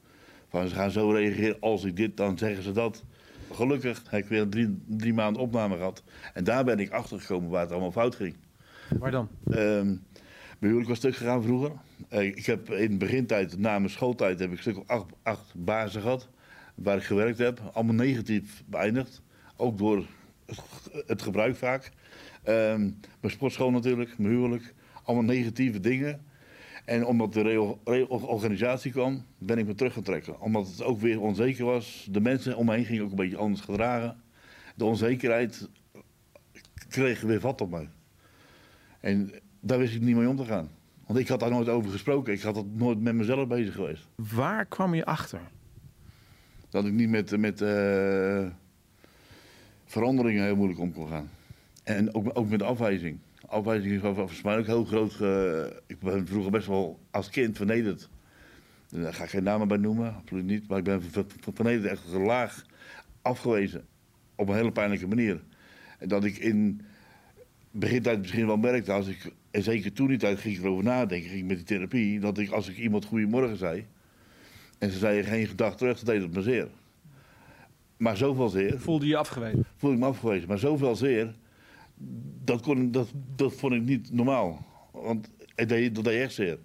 Van 0.50 0.68
ze 0.68 0.76
gaan 0.76 0.92
zo 0.92 1.10
reageren. 1.12 1.60
Als 1.60 1.84
ik 1.84 1.96
dit, 1.96 2.18
dan 2.18 2.38
zeggen 2.38 2.64
ze 2.64 2.72
dat. 2.72 3.04
Gelukkig 3.52 4.04
heb 4.10 4.24
ik 4.24 4.30
weer 4.30 4.50
drie, 4.50 4.78
drie 4.88 5.14
maanden 5.14 5.42
opname 5.42 5.76
gehad. 5.76 6.04
En 6.34 6.44
daar 6.44 6.64
ben 6.64 6.80
ik 6.80 6.92
achter 6.92 7.20
gekomen 7.20 7.50
waar 7.50 7.62
het 7.62 7.72
allemaal 7.72 7.92
fout 7.92 8.16
ging. 8.16 8.36
Waar 9.00 9.12
dan? 9.12 9.30
Ehm 9.52 9.96
mijn 10.64 10.76
huwelijk 10.76 11.02
was 11.02 11.12
stuk 11.12 11.16
gegaan 11.16 11.44
vroeger. 11.44 11.72
Eh, 12.10 12.26
ik 12.26 12.46
heb 12.46 12.70
in 12.72 12.90
de 12.90 12.98
begintijd, 12.98 13.58
na 13.58 13.80
mijn 13.80 13.90
schooltijd, 13.90 14.40
heb 14.40 14.52
ik 14.52 14.60
stuk 14.60 14.78
of 14.78 14.88
acht, 14.88 15.06
acht 15.24 15.54
bazen 15.56 16.02
gehad. 16.02 16.30
Waar 16.76 16.98
ik 16.98 17.04
gewerkt 17.04 17.38
heb. 17.38 17.62
Allemaal 17.74 17.96
negatief 17.96 18.64
beëindigd. 18.66 19.22
Ook 19.58 19.78
door 19.78 20.06
het, 21.06 21.22
gebruik 21.22 21.56
vaak. 21.56 21.92
Ehm, 22.44 22.80
mijn 23.20 23.34
sportschool 23.34 23.72
natuurlijk, 23.72 24.18
mijn 24.18 24.34
huwelijk. 24.34 24.74
Allemaal 25.04 25.26
negatieve 25.26 25.80
dingen. 25.80 26.26
En 26.86 27.06
omdat 27.06 27.34
de 27.34 27.42
reo- 27.42 27.80
reorganisatie 27.84 28.92
kwam, 28.92 29.26
ben 29.38 29.58
ik 29.58 29.66
me 29.66 29.76
teruggetrekken. 29.76 30.40
Omdat 30.40 30.68
het 30.68 30.84
ook 30.84 31.00
weer 31.00 31.22
onzeker 31.22 31.66
was. 31.66 32.08
De 32.12 32.22
mensen 32.22 32.58
om 32.58 32.66
me 32.66 32.76
heen 32.76 32.86
gingen 32.86 33.04
ook 33.04 33.10
een 33.10 33.16
beetje 33.16 33.38
anders 33.38 33.62
gedragen. 33.62 34.24
De 34.76 34.86
onzekerheid 34.86 35.70
kreeg 36.90 37.22
weer 37.22 37.40
vat 37.40 37.62
op 37.62 37.70
mij. 37.70 37.90
En 39.00 39.32
daar 39.66 39.78
wist 39.78 39.96
ik 39.96 40.02
niet 40.02 40.16
mee 40.16 40.30
om 40.30 40.36
te 40.36 40.46
gaan. 40.46 40.70
Want 41.06 41.20
ik 41.20 41.28
had 41.28 41.40
daar 41.40 41.50
nooit 41.50 41.70
over 41.70 41.92
gesproken. 41.92 42.34
Ik 42.34 42.42
had 42.42 42.56
dat 42.56 42.66
nooit 42.74 43.02
met 43.02 43.16
mezelf 43.16 43.48
bezig 43.48 43.74
geweest. 43.74 44.08
Waar 44.16 44.66
kwam 44.66 44.94
je 44.94 45.06
achter? 45.06 45.42
Dat 46.70 46.86
ik 46.86 46.94
niet 46.94 47.10
met, 47.10 47.38
met 47.38 47.62
eh, 47.62 48.46
veranderingen 49.86 50.44
heel 50.44 50.56
moeilijk 50.56 50.80
om 50.80 50.94
kon 50.94 51.08
gaan. 51.08 51.30
En 51.84 52.14
ook, 52.14 52.30
ook 52.34 52.50
met 52.50 52.62
afwijzing. 52.62 53.18
afwijzing 53.48 53.94
is 53.94 54.02
volgens 54.02 54.42
mij 54.42 54.58
ook 54.58 54.66
heel 54.66 54.86
groot. 54.86 55.14
ik 55.88 56.00
ben 56.00 56.28
vroeger 56.28 56.52
best 56.52 56.68
wel 56.68 57.00
als 57.12 57.30
kind 57.30 57.58
vernederd. 57.58 58.10
Daar 58.90 59.14
ga 59.14 59.24
ik 59.24 59.30
geen 59.30 59.44
namen 59.44 59.68
bij 59.68 59.78
noemen, 59.78 60.16
absoluut 60.16 60.46
niet. 60.46 60.68
Maar 60.68 60.78
ik 60.78 60.84
ben 60.84 61.02
ver- 61.02 61.26
ver- 61.42 61.54
vernederd 61.54 61.92
echt 61.92 62.08
laag 62.08 62.66
afgewezen. 63.22 63.86
Op 64.36 64.50
een 64.50 64.56
hele 64.56 64.72
pijnlijke 64.72 65.08
manier. 65.08 65.42
En 66.00 66.08
dat 66.08 66.24
ik 66.24 66.38
in 66.38 66.82
begintijd 67.72 68.20
misschien 68.20 68.46
wel 68.46 68.58
merkte, 68.58 68.92
als 68.92 69.08
ik, 69.08 69.32
en 69.54 69.64
zeker 69.64 69.94
toen 69.94 70.08
die 70.08 70.18
tijd 70.18 70.40
ging 70.40 70.58
ik 70.58 70.64
erover 70.64 70.84
nadenken, 70.84 71.30
ging 71.30 71.42
ik 71.42 71.48
met 71.48 71.58
die 71.58 71.66
therapie, 71.66 72.20
dat 72.20 72.38
ik 72.38 72.52
als 72.52 72.70
ik 72.70 72.78
iemand 72.78 73.06
goedemorgen 73.06 73.58
zei, 73.58 73.86
en 74.80 74.92
ze 74.92 74.98
zei 74.98 75.24
geen 75.24 75.48
gedag 75.48 75.78
terug, 75.78 75.98
dat 75.98 76.06
deed 76.06 76.22
het 76.22 76.34
me 76.34 76.42
zeer. 76.42 76.68
Maar 77.98 78.18
zoveel 78.18 78.50
zeer, 78.50 78.80
Voelde 78.80 79.08
je 79.08 79.18
afgewezen? 79.18 79.66
voelde 79.76 79.96
ik 79.96 80.02
me 80.02 80.08
afgewezen, 80.08 80.48
maar 80.48 80.60
zoveel 80.60 80.96
zeer, 80.96 81.36
dat, 82.44 82.62
kon, 82.62 82.92
dat, 82.92 83.12
dat 83.36 83.54
vond 83.54 83.74
ik 83.74 83.82
niet 83.82 84.12
normaal. 84.12 84.66
Want 84.92 85.30
het 85.56 85.70
deed, 85.70 85.96
dat 85.96 86.04
deed 86.04 86.22
echt 86.22 86.34
zeer. 86.34 86.60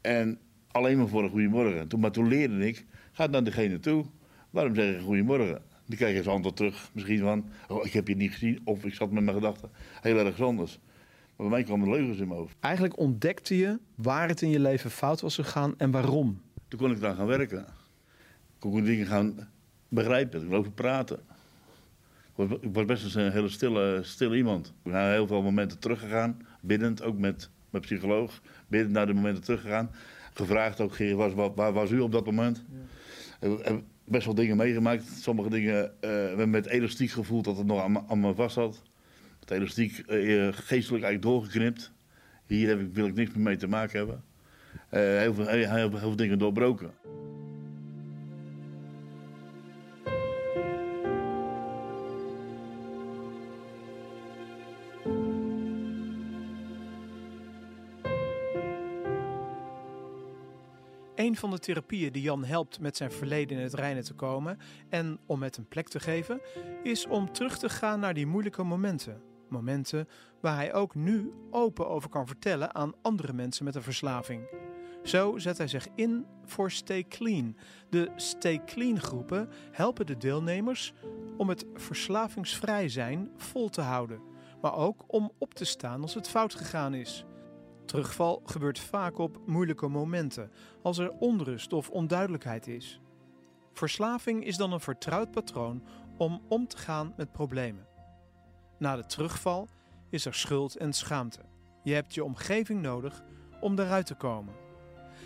En 0.00 0.38
alleen 0.70 0.98
maar 0.98 1.08
voor 1.08 1.22
een 1.22 1.30
goedemorgen. 1.30 1.88
Toen, 1.88 2.00
maar 2.00 2.12
toen 2.12 2.28
leerde 2.28 2.66
ik, 2.66 2.84
ga 3.12 3.26
naar 3.26 3.44
degene 3.44 3.78
toe, 3.80 4.04
waarom 4.50 4.74
zeg 4.74 4.94
je 4.94 5.00
goedemorgen? 5.00 5.62
Die 5.86 5.96
krijg 5.96 6.12
je 6.12 6.18
eens 6.18 6.28
antwoord 6.28 6.56
terug, 6.56 6.90
misschien 6.92 7.18
van, 7.18 7.44
oh, 7.68 7.86
ik 7.86 7.92
heb 7.92 8.08
je 8.08 8.16
niet 8.16 8.32
gezien, 8.32 8.60
of 8.64 8.84
ik 8.84 8.94
zat 8.94 9.10
met 9.10 9.24
mijn 9.24 9.36
gedachten 9.36 9.70
heel 10.00 10.18
erg 10.18 10.40
anders. 10.40 10.78
Maar 11.42 11.50
bij 11.50 11.60
mij 11.60 11.68
kwamen 11.68 11.90
leugens 11.90 12.18
in 12.18 12.28
mijn 12.28 12.40
hoofd. 12.40 12.56
Eigenlijk 12.60 12.98
ontdekte 12.98 13.56
je 13.56 13.78
waar 13.94 14.28
het 14.28 14.42
in 14.42 14.48
je 14.50 14.60
leven 14.60 14.90
fout 14.90 15.20
was 15.20 15.34
gegaan 15.34 15.74
en 15.78 15.90
waarom. 15.90 16.40
Toen 16.68 16.78
kon 16.78 16.90
ik 16.90 16.98
eraan 16.98 17.16
gaan 17.16 17.26
werken. 17.26 17.66
Kon 18.58 18.76
ik 18.78 18.84
dingen 18.84 19.06
gaan 19.06 19.48
begrijpen, 19.88 20.40
ik 20.42 20.48
kon 20.48 20.56
over 20.56 20.72
praten. 20.72 21.18
Ik 22.36 22.48
was, 22.72 22.84
best 22.84 23.14
een 23.14 23.32
hele 23.32 23.48
stille, 23.48 24.00
stille 24.02 24.36
iemand. 24.36 24.66
Ik 24.84 24.92
ben 24.92 25.10
heel 25.10 25.26
veel 25.26 25.42
momenten 25.42 25.78
teruggegaan, 25.78 26.46
biddend, 26.60 27.02
ook 27.02 27.18
met 27.18 27.50
mijn 27.70 27.82
psycholoog. 27.82 28.40
Biddend 28.68 28.92
naar 28.92 29.06
de 29.06 29.12
momenten 29.14 29.42
teruggegaan. 29.42 29.90
Gevraagd 30.34 30.80
ook, 30.80 30.94
"Geer, 30.94 31.16
was, 31.16 31.34
waar, 31.34 31.54
waar 31.54 31.72
was 31.72 31.90
u 31.90 32.00
op 32.00 32.12
dat 32.12 32.24
moment? 32.24 32.64
Ik 33.40 33.58
heb 33.64 33.82
best 34.04 34.24
wel 34.24 34.34
dingen 34.34 34.56
meegemaakt. 34.56 35.04
Sommige 35.20 35.50
dingen 35.50 35.84
eh, 35.84 35.90
we 36.00 36.08
hebben 36.08 36.50
met 36.50 36.66
elastiek 36.66 37.10
gevoeld 37.10 37.44
dat 37.44 37.56
het 37.56 37.66
nog 37.66 37.80
aan, 37.80 37.92
me- 37.92 38.02
aan 38.08 38.20
me 38.20 38.34
vast 38.34 38.54
zat. 38.54 38.82
Het 39.42 39.50
elastiek 39.50 39.98
eh, 39.98 40.48
geestelijk 40.50 41.04
eigenlijk 41.04 41.22
doorgeknipt. 41.22 41.92
Hier 42.46 42.68
heb 42.68 42.80
ik, 42.80 42.94
wil 42.94 43.06
ik 43.06 43.14
niks 43.14 43.30
meer 43.34 43.42
mee 43.42 43.56
te 43.56 43.66
maken 43.66 43.98
hebben. 43.98 44.24
Eh, 44.88 45.00
heel, 45.00 45.46
heel, 45.46 45.74
heel 45.74 45.90
veel 45.90 46.16
dingen 46.16 46.38
doorbroken. 46.38 46.90
Een 61.14 61.36
van 61.36 61.50
de 61.50 61.58
therapieën 61.58 62.12
die 62.12 62.22
Jan 62.22 62.44
helpt 62.44 62.80
met 62.80 62.96
zijn 62.96 63.12
verleden 63.12 63.56
in 63.56 63.62
het 63.62 63.74
reinen 63.74 64.04
te 64.04 64.14
komen 64.14 64.58
en 64.88 65.18
om 65.26 65.42
het 65.42 65.56
een 65.56 65.68
plek 65.68 65.88
te 65.88 66.00
geven, 66.00 66.40
is 66.82 67.06
om 67.06 67.32
terug 67.32 67.58
te 67.58 67.68
gaan 67.68 68.00
naar 68.00 68.14
die 68.14 68.26
moeilijke 68.26 68.62
momenten. 68.62 69.31
Momenten 69.52 70.08
waar 70.40 70.56
hij 70.56 70.74
ook 70.74 70.94
nu 70.94 71.32
open 71.50 71.88
over 71.88 72.08
kan 72.08 72.26
vertellen 72.26 72.74
aan 72.74 72.94
andere 73.02 73.32
mensen 73.32 73.64
met 73.64 73.74
een 73.74 73.82
verslaving. 73.82 74.42
Zo 75.02 75.38
zet 75.38 75.58
hij 75.58 75.68
zich 75.68 75.88
in 75.94 76.26
voor 76.44 76.70
Stay 76.70 77.04
Clean. 77.08 77.56
De 77.88 78.10
Stay 78.16 78.64
Clean 78.64 79.00
groepen 79.00 79.48
helpen 79.70 80.06
de 80.06 80.16
deelnemers 80.16 80.92
om 81.36 81.48
het 81.48 81.64
verslavingsvrij 81.74 82.88
zijn 82.88 83.30
vol 83.36 83.68
te 83.68 83.80
houden, 83.80 84.20
maar 84.60 84.74
ook 84.74 85.04
om 85.06 85.32
op 85.38 85.54
te 85.54 85.64
staan 85.64 86.02
als 86.02 86.14
het 86.14 86.28
fout 86.28 86.54
gegaan 86.54 86.94
is. 86.94 87.24
Terugval 87.84 88.42
gebeurt 88.44 88.78
vaak 88.78 89.18
op 89.18 89.38
moeilijke 89.46 89.88
momenten, 89.88 90.50
als 90.82 90.98
er 90.98 91.10
onrust 91.10 91.72
of 91.72 91.90
onduidelijkheid 91.90 92.66
is. 92.66 93.00
Verslaving 93.72 94.44
is 94.44 94.56
dan 94.56 94.72
een 94.72 94.80
vertrouwd 94.80 95.30
patroon 95.30 95.82
om 96.16 96.42
om 96.48 96.66
te 96.66 96.76
gaan 96.76 97.12
met 97.16 97.32
problemen. 97.32 97.86
Na 98.82 98.96
de 98.96 99.06
terugval 99.06 99.68
is 100.10 100.24
er 100.24 100.34
schuld 100.34 100.76
en 100.76 100.92
schaamte. 100.92 101.38
Je 101.82 101.94
hebt 101.94 102.14
je 102.14 102.24
omgeving 102.24 102.82
nodig 102.82 103.22
om 103.60 103.78
eruit 103.78 104.06
te 104.06 104.14
komen. 104.14 104.54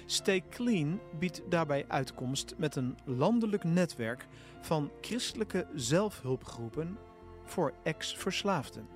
Stay 0.07 0.43
Clean 0.51 1.01
biedt 1.19 1.43
daarbij 1.49 1.85
uitkomst 1.89 2.55
met 2.57 2.77
een 2.77 2.97
landelijk 3.05 3.65
netwerk 3.65 4.27
van 4.61 4.91
christelijke 5.01 5.67
zelfhulpgroepen 5.75 6.99
voor 7.45 7.73
ex-verslaafden. 7.83 8.87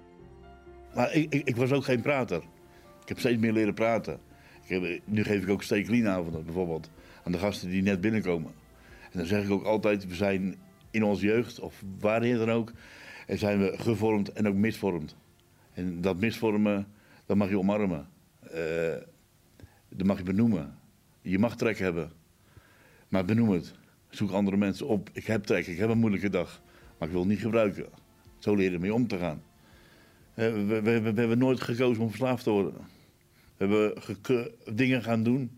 Maar 0.94 1.12
ik, 1.12 1.32
ik, 1.32 1.48
ik 1.48 1.56
was 1.56 1.72
ook 1.72 1.84
geen 1.84 2.02
prater. 2.02 2.42
Ik 3.02 3.08
heb 3.08 3.18
steeds 3.18 3.40
meer 3.40 3.52
leren 3.52 3.74
praten. 3.74 4.20
Heb, 4.66 5.00
nu 5.04 5.24
geef 5.24 5.42
ik 5.42 5.48
ook 5.48 5.62
steeklienavonden 5.62 6.44
bijvoorbeeld 6.44 6.90
aan 7.24 7.32
de 7.32 7.38
gasten 7.38 7.70
die 7.70 7.82
net 7.82 8.00
binnenkomen. 8.00 8.52
En 9.10 9.18
dan 9.18 9.26
zeg 9.26 9.44
ik 9.44 9.50
ook 9.50 9.64
altijd, 9.64 10.06
we 10.06 10.14
zijn 10.14 10.56
in 10.90 11.04
onze 11.04 11.26
jeugd, 11.26 11.60
of 11.60 11.82
waarin 11.98 12.36
dan 12.36 12.50
ook, 12.50 12.72
en 13.30 13.38
zijn 13.38 13.58
we 13.58 13.78
gevormd 13.78 14.32
en 14.32 14.48
ook 14.48 14.54
misvormd. 14.54 15.16
En 15.72 16.00
dat 16.00 16.16
misvormen, 16.16 16.86
dat 17.26 17.36
mag 17.36 17.48
je 17.48 17.58
omarmen. 17.58 18.08
Eh, 18.40 18.96
dat 19.88 20.06
mag 20.06 20.18
je 20.18 20.24
benoemen. 20.24 20.78
Je 21.22 21.38
mag 21.38 21.56
trek 21.56 21.78
hebben. 21.78 22.12
Maar 23.08 23.24
benoem 23.24 23.50
het. 23.50 23.74
Zoek 24.08 24.30
andere 24.30 24.56
mensen 24.56 24.86
op. 24.86 25.10
Ik 25.12 25.26
heb 25.26 25.44
trek, 25.44 25.66
ik 25.66 25.78
heb 25.78 25.90
een 25.90 25.98
moeilijke 25.98 26.30
dag. 26.30 26.62
Maar 26.98 27.08
ik 27.08 27.14
wil 27.14 27.22
het 27.22 27.30
niet 27.30 27.40
gebruiken. 27.40 27.86
Zo 28.38 28.54
leren 28.54 28.80
mee 28.80 28.94
om 28.94 29.06
te 29.06 29.18
gaan. 29.18 29.42
Eh, 30.34 30.52
We, 30.52 30.64
we, 30.64 31.00
we, 31.00 31.20
hebben 31.20 31.38
nooit 31.38 31.60
gekozen 31.60 32.02
om 32.02 32.08
verslaafd 32.08 32.44
te 32.44 32.50
worden. 32.50 32.74
We 33.56 33.64
hebben 33.64 34.52
dingen 34.76 35.02
gaan 35.02 35.22
doen 35.22 35.50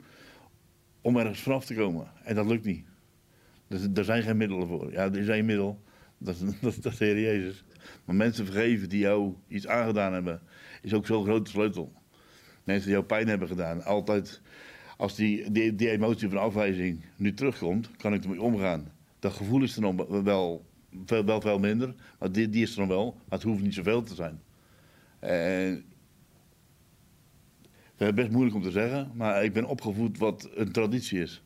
om 1.01 1.17
ergens 1.17 1.41
vanaf 1.41 1.65
te 1.65 1.75
komen. 1.75 2.07
En 2.25 2.35
dat 2.35 2.47
lukt 2.47 2.65
niet. 2.65 2.85
Er 3.95 4.05
zijn 4.05 4.23
geen 4.23 4.37
middelen 4.37 4.67
voor. 4.67 4.93
Ja, 4.93 5.05
er 5.05 5.19
is 5.19 5.29
één 5.29 5.45
middel. 5.45 5.83
Dat 6.25 6.35
is, 6.35 6.61
dat, 6.81 6.97
de 6.97 7.05
Heer 7.05 7.21
Jezus. 7.21 7.65
Maar 8.05 8.17
mensen 8.17 8.47
vergeven 8.47 8.89
die 8.89 8.99
jou 8.99 9.35
iets 9.49 9.67
aangedaan 9.67 10.13
hebben, 10.13 10.41
is 10.83 10.95
ook 10.95 11.07
zo'n 11.07 11.25
grote 11.25 11.51
sleutel. 11.51 11.93
Mensen 12.65 12.85
die 12.85 12.93
jou 12.93 13.05
pijn 13.05 13.29
hebben 13.29 13.49
gedaan. 13.49 13.85
Altijd, 13.85 14.41
als 14.97 15.15
die, 15.15 15.51
die, 15.51 15.75
die 15.75 15.91
emotie 15.91 16.29
van 16.29 16.39
afwijzing 16.39 17.05
nu 17.17 17.35
terugkomt, 17.35 17.91
kan 17.97 18.15
ik 18.15 18.23
ermee 18.23 18.43
omgaan. 18.43 18.93
Dat 19.19 19.33
gevoel 19.33 19.63
is 19.63 19.77
er 19.77 19.83
nog 19.83 20.23
wel 20.23 20.67
veel, 21.05 21.25
wel 21.25 21.41
veel 21.41 21.59
minder. 21.59 21.95
Maar 22.19 22.33
die, 22.33 22.49
die 22.49 22.63
is 22.63 22.73
er 22.73 22.79
nog 22.79 22.89
wel. 22.89 23.13
Maar 23.13 23.39
het 23.39 23.43
hoeft 23.43 23.63
niet 23.63 23.75
zoveel 23.75 24.03
te 24.03 24.15
zijn. 24.15 24.41
En 25.19 25.85
het 27.97 28.09
is 28.09 28.15
best 28.15 28.31
moeilijk 28.31 28.57
om 28.57 28.63
te 28.63 28.71
zeggen, 28.71 29.11
maar 29.15 29.45
ik 29.45 29.53
ben 29.53 29.65
opgevoed 29.65 30.19
wat 30.19 30.51
een 30.55 30.73
traditie 30.73 31.21
is. 31.21 31.43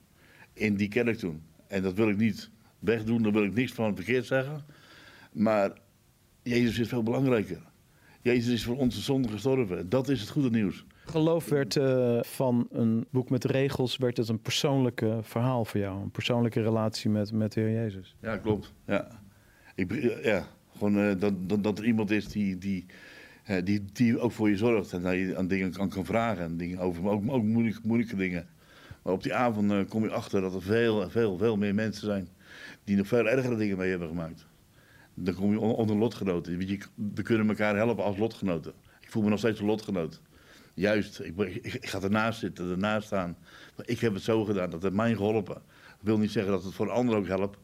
In 0.52 0.76
die 0.76 0.88
kerk 0.88 1.18
toen. 1.18 1.42
En 1.68 1.82
dat 1.82 1.94
wil 1.94 2.08
ik 2.08 2.16
niet 2.16 2.50
wegdoen, 2.86 3.22
daar 3.22 3.32
wil 3.32 3.44
ik 3.44 3.54
niks 3.54 3.72
van 3.72 3.96
verkeerd 3.96 4.26
zeggen. 4.26 4.64
Maar 5.32 5.72
Jezus 6.42 6.78
is 6.78 6.88
veel 6.88 7.02
belangrijker. 7.02 7.60
Jezus 8.22 8.52
is 8.52 8.64
voor 8.64 8.76
onze 8.76 9.00
zonde 9.00 9.28
gestorven. 9.28 9.88
Dat 9.88 10.08
is 10.08 10.20
het 10.20 10.28
goede 10.30 10.50
nieuws. 10.50 10.84
Geloof 11.04 11.48
werd 11.48 11.76
eh, 11.76 12.18
van 12.22 12.68
een 12.70 13.06
boek 13.10 13.30
met 13.30 13.44
regels, 13.44 13.96
werd 13.96 14.16
het 14.16 14.28
een 14.28 14.40
persoonlijk 14.40 15.00
eh, 15.02 15.18
verhaal 15.22 15.64
voor 15.64 15.80
jou. 15.80 16.02
Een 16.02 16.10
persoonlijke 16.10 16.62
relatie 16.62 17.10
met, 17.10 17.32
met 17.32 17.52
de 17.52 17.60
Heer 17.60 17.72
Jezus. 17.72 18.16
Ja, 18.20 18.36
klopt. 18.36 18.72
Ja, 18.86 19.08
ik, 19.74 19.88
be- 19.88 20.20
ja 20.22 20.46
gewoon 20.72 20.98
eh, 20.98 21.20
dat, 21.20 21.32
dat, 21.48 21.64
dat 21.64 21.78
er 21.78 21.84
iemand 21.84 22.10
is 22.10 22.28
die, 22.28 22.58
die, 22.58 22.86
eh, 23.44 23.64
die, 23.64 23.84
die 23.92 24.18
ook 24.18 24.32
voor 24.32 24.48
je 24.50 24.56
zorgt. 24.56 24.92
En 24.92 25.02
dat 25.02 25.12
je 25.12 25.36
aan 25.36 25.46
dingen 25.48 25.72
kan, 25.72 25.88
kan 25.88 26.04
vragen. 26.04 26.44
En 26.44 26.56
dingen 26.56 26.78
over, 26.78 27.02
maar 27.02 27.12
ook, 27.12 27.22
ook 27.30 27.42
moeilijke, 27.42 27.80
moeilijke 27.84 28.16
dingen. 28.16 28.46
Maar 29.02 29.12
op 29.12 29.22
die 29.22 29.34
avond 29.34 29.70
eh, 29.72 29.80
kom 29.88 30.02
je 30.02 30.10
achter 30.10 30.40
dat 30.40 30.54
er 30.54 30.62
veel, 30.62 31.10
veel, 31.10 31.38
veel 31.38 31.56
meer 31.56 31.74
mensen 31.74 32.06
zijn. 32.06 32.28
Die 32.86 32.96
nog 32.96 33.06
veel 33.06 33.28
ergere 33.28 33.56
dingen 33.56 33.76
mee 33.76 33.90
hebben 33.90 34.08
gemaakt. 34.08 34.46
Dan 35.14 35.34
kom 35.34 35.50
je 35.52 35.60
on- 35.60 35.74
onder 35.74 35.96
lotgenoten. 35.96 36.66
Je, 36.68 36.78
We 37.14 37.22
kunnen 37.22 37.48
elkaar 37.48 37.76
helpen 37.76 38.04
als 38.04 38.16
lotgenoten. 38.18 38.72
Ik 39.00 39.10
voel 39.10 39.22
me 39.22 39.28
nog 39.28 39.38
steeds 39.38 39.60
een 39.60 39.66
lotgenoot. 39.66 40.20
Juist, 40.74 41.20
ik, 41.20 41.38
ik, 41.38 41.86
ga 41.88 42.00
ernaast 42.02 42.38
zitten, 42.38 42.70
ernaast 42.70 43.06
staan. 43.06 43.36
Ik 43.84 43.98
heb 44.00 44.14
het 44.14 44.22
zo 44.22 44.44
gedaan, 44.44 44.70
dat 44.70 44.82
heeft 44.82 44.94
mij 44.94 45.14
geholpen. 45.14 45.56
Ik 46.00 46.02
wil 46.02 46.18
niet 46.18 46.30
zeggen 46.30 46.52
dat 46.52 46.64
het 46.64 46.74
voor 46.74 46.86
een 46.86 46.92
ander 46.92 47.16
ook 47.16 47.26
helpt. 47.26 47.58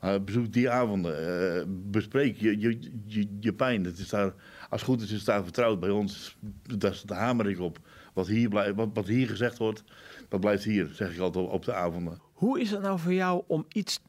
Maar 0.00 0.24
bezoek 0.24 0.52
die 0.52 0.70
avonden. 0.70 1.18
eh, 1.58 1.64
bespreek 1.68 2.36
je, 2.36 2.58
je, 2.60 2.78
je, 3.06 3.26
je 3.40 3.52
pijn. 3.54 3.84
Het 3.84 3.98
is 3.98 4.08
daar, 4.08 4.34
als 4.68 4.80
het 4.80 4.90
goed 4.90 5.00
is, 5.02 5.10
is 5.10 5.16
het 5.16 5.26
daar 5.26 5.42
vertrouwd. 5.42 5.80
Bij 5.80 5.90
ons, 5.90 6.36
daar, 6.78 7.02
hamer 7.06 7.48
ik 7.50 7.60
op. 7.60 7.78
Wat 8.14 8.26
hier, 8.26 8.48
blijft, 8.48 8.74
wat, 8.76 8.88
wat 8.92 9.06
hier 9.06 9.28
gezegd 9.28 9.58
wordt, 9.58 9.84
dat 10.28 10.40
blijft 10.40 10.64
hier, 10.64 10.88
zeg 10.92 11.12
ik 11.14 11.18
altijd 11.20 11.48
op 11.48 11.64
de 11.64 11.74
avonden. 11.74 12.20
Hoe 12.32 12.60
is 12.60 12.70
het 12.70 12.82
nou 12.82 12.98
voor 12.98 13.12
jou 13.12 13.42
om 13.46 13.64
iets 13.72 14.00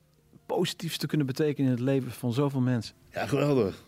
positiefs 0.47 0.97
te 0.97 1.07
kunnen 1.07 1.27
betekenen 1.27 1.71
in 1.71 1.77
het 1.77 1.85
leven 1.85 2.11
van 2.11 2.33
zoveel 2.33 2.61
mensen? 2.61 2.95
Ja, 3.11 3.25
geweldig. 3.25 3.85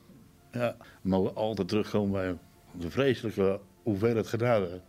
Ja, 0.52 0.76
we 1.02 1.10
mogen 1.10 1.36
altijd 1.36 1.68
terugkomen 1.68 2.12
bij 2.12 2.38
de 2.72 2.90
vreselijke 2.90 3.60
hoeveelheid 3.84 4.28
genade 4.28 4.82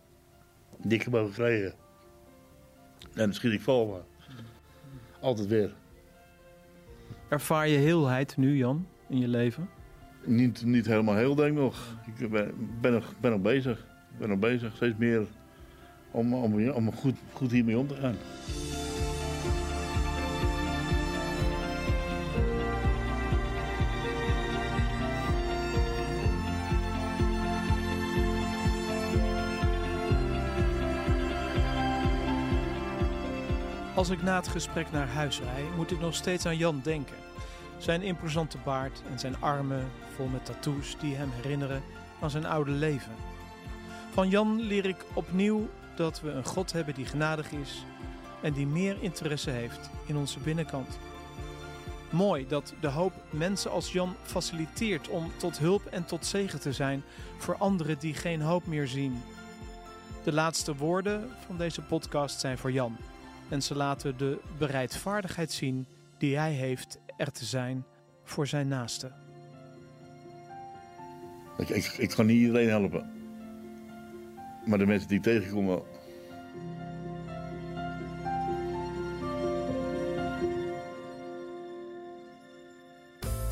die 0.77 0.97
ik 0.97 1.03
heb 1.03 1.13
mogen 1.13 1.33
krijgen. 1.33 1.73
En 2.99 3.09
dan 3.13 3.33
schiet 3.33 3.51
ik 3.51 3.61
vol, 3.61 3.87
maar 3.87 4.01
altijd 5.19 5.47
weer. 5.47 5.73
Ervaar 7.27 7.67
je 7.67 7.77
heelheid 7.77 8.37
nu, 8.37 8.57
Jan, 8.57 8.87
in 9.09 9.17
je 9.17 9.27
leven? 9.27 9.69
Niet, 10.23 10.65
niet 10.65 10.85
helemaal 10.85 11.15
heel, 11.15 11.35
denk 11.35 11.49
ik 11.49 11.57
nog. 11.57 11.95
Ik 12.17 12.29
ben, 12.29 12.53
ben, 12.81 12.91
nog, 12.91 13.13
ben 13.19 13.31
nog 13.31 13.41
bezig. 13.41 13.79
Ik 14.11 14.17
ben 14.17 14.29
nog 14.29 14.39
bezig, 14.39 14.75
steeds 14.75 14.97
meer 14.97 15.27
om, 16.11 16.33
om, 16.33 16.69
om 16.69 16.93
goed, 16.93 17.15
goed 17.33 17.51
hiermee 17.51 17.77
om 17.77 17.87
te 17.87 17.95
gaan. 17.95 18.15
Als 34.01 34.09
ik 34.09 34.23
na 34.23 34.35
het 34.35 34.47
gesprek 34.47 34.91
naar 34.91 35.07
huis 35.07 35.39
rijd, 35.39 35.75
moet 35.75 35.91
ik 35.91 35.99
nog 35.99 36.15
steeds 36.15 36.45
aan 36.45 36.57
Jan 36.57 36.81
denken. 36.83 37.15
Zijn 37.77 38.01
imposante 38.01 38.57
baard 38.63 39.01
en 39.11 39.19
zijn 39.19 39.41
armen 39.41 39.91
vol 40.15 40.27
met 40.27 40.45
tattoos 40.45 40.97
die 40.99 41.15
hem 41.15 41.29
herinneren 41.31 41.83
aan 42.21 42.29
zijn 42.29 42.45
oude 42.45 42.71
leven. 42.71 43.11
Van 44.11 44.29
Jan 44.29 44.61
leer 44.61 44.85
ik 44.85 45.05
opnieuw 45.13 45.69
dat 45.95 46.21
we 46.21 46.31
een 46.31 46.45
God 46.45 46.71
hebben 46.71 46.93
die 46.93 47.05
genadig 47.05 47.51
is 47.51 47.85
en 48.41 48.53
die 48.53 48.67
meer 48.67 48.97
interesse 49.01 49.49
heeft 49.49 49.89
in 50.05 50.17
onze 50.17 50.39
binnenkant. 50.39 50.99
Mooi 52.09 52.47
dat 52.47 52.73
de 52.79 52.89
hoop 52.89 53.13
mensen 53.29 53.71
als 53.71 53.91
Jan 53.91 54.15
faciliteert 54.21 55.09
om 55.09 55.31
tot 55.37 55.57
hulp 55.57 55.85
en 55.85 56.05
tot 56.05 56.25
zegen 56.25 56.59
te 56.59 56.73
zijn 56.73 57.03
voor 57.37 57.57
anderen 57.57 57.99
die 57.99 58.13
geen 58.13 58.41
hoop 58.41 58.65
meer 58.65 58.87
zien. 58.87 59.23
De 60.23 60.33
laatste 60.33 60.75
woorden 60.75 61.29
van 61.45 61.57
deze 61.57 61.81
podcast 61.81 62.39
zijn 62.39 62.57
voor 62.57 62.71
Jan. 62.71 62.97
En 63.51 63.61
ze 63.61 63.75
laten 63.75 64.17
de 64.17 64.39
bereidvaardigheid 64.57 65.51
zien 65.51 65.85
die 66.17 66.37
hij 66.37 66.51
heeft 66.51 66.99
er 67.17 67.31
te 67.31 67.45
zijn 67.45 67.85
voor 68.23 68.47
zijn 68.47 68.67
naaste. 68.67 69.11
Ik, 71.57 71.69
ik, 71.69 71.85
ik 71.85 72.09
kan 72.09 72.25
niet 72.25 72.39
iedereen 72.39 72.69
helpen. 72.69 73.11
Maar 74.65 74.77
de 74.77 74.85
mensen 74.85 75.07
die 75.07 75.17
ik 75.17 75.23
tegenkom 75.23 75.67
wel. 75.67 75.87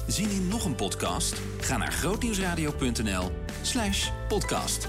Zien 0.08 0.30
in 0.30 0.48
nog 0.48 0.66
een 0.66 0.76
podcast? 0.76 1.42
Ga 1.60 1.78
naar 1.78 1.92
grootnieuwsradio.nl 1.92 3.32
slash 3.62 4.10
podcast. 4.28 4.88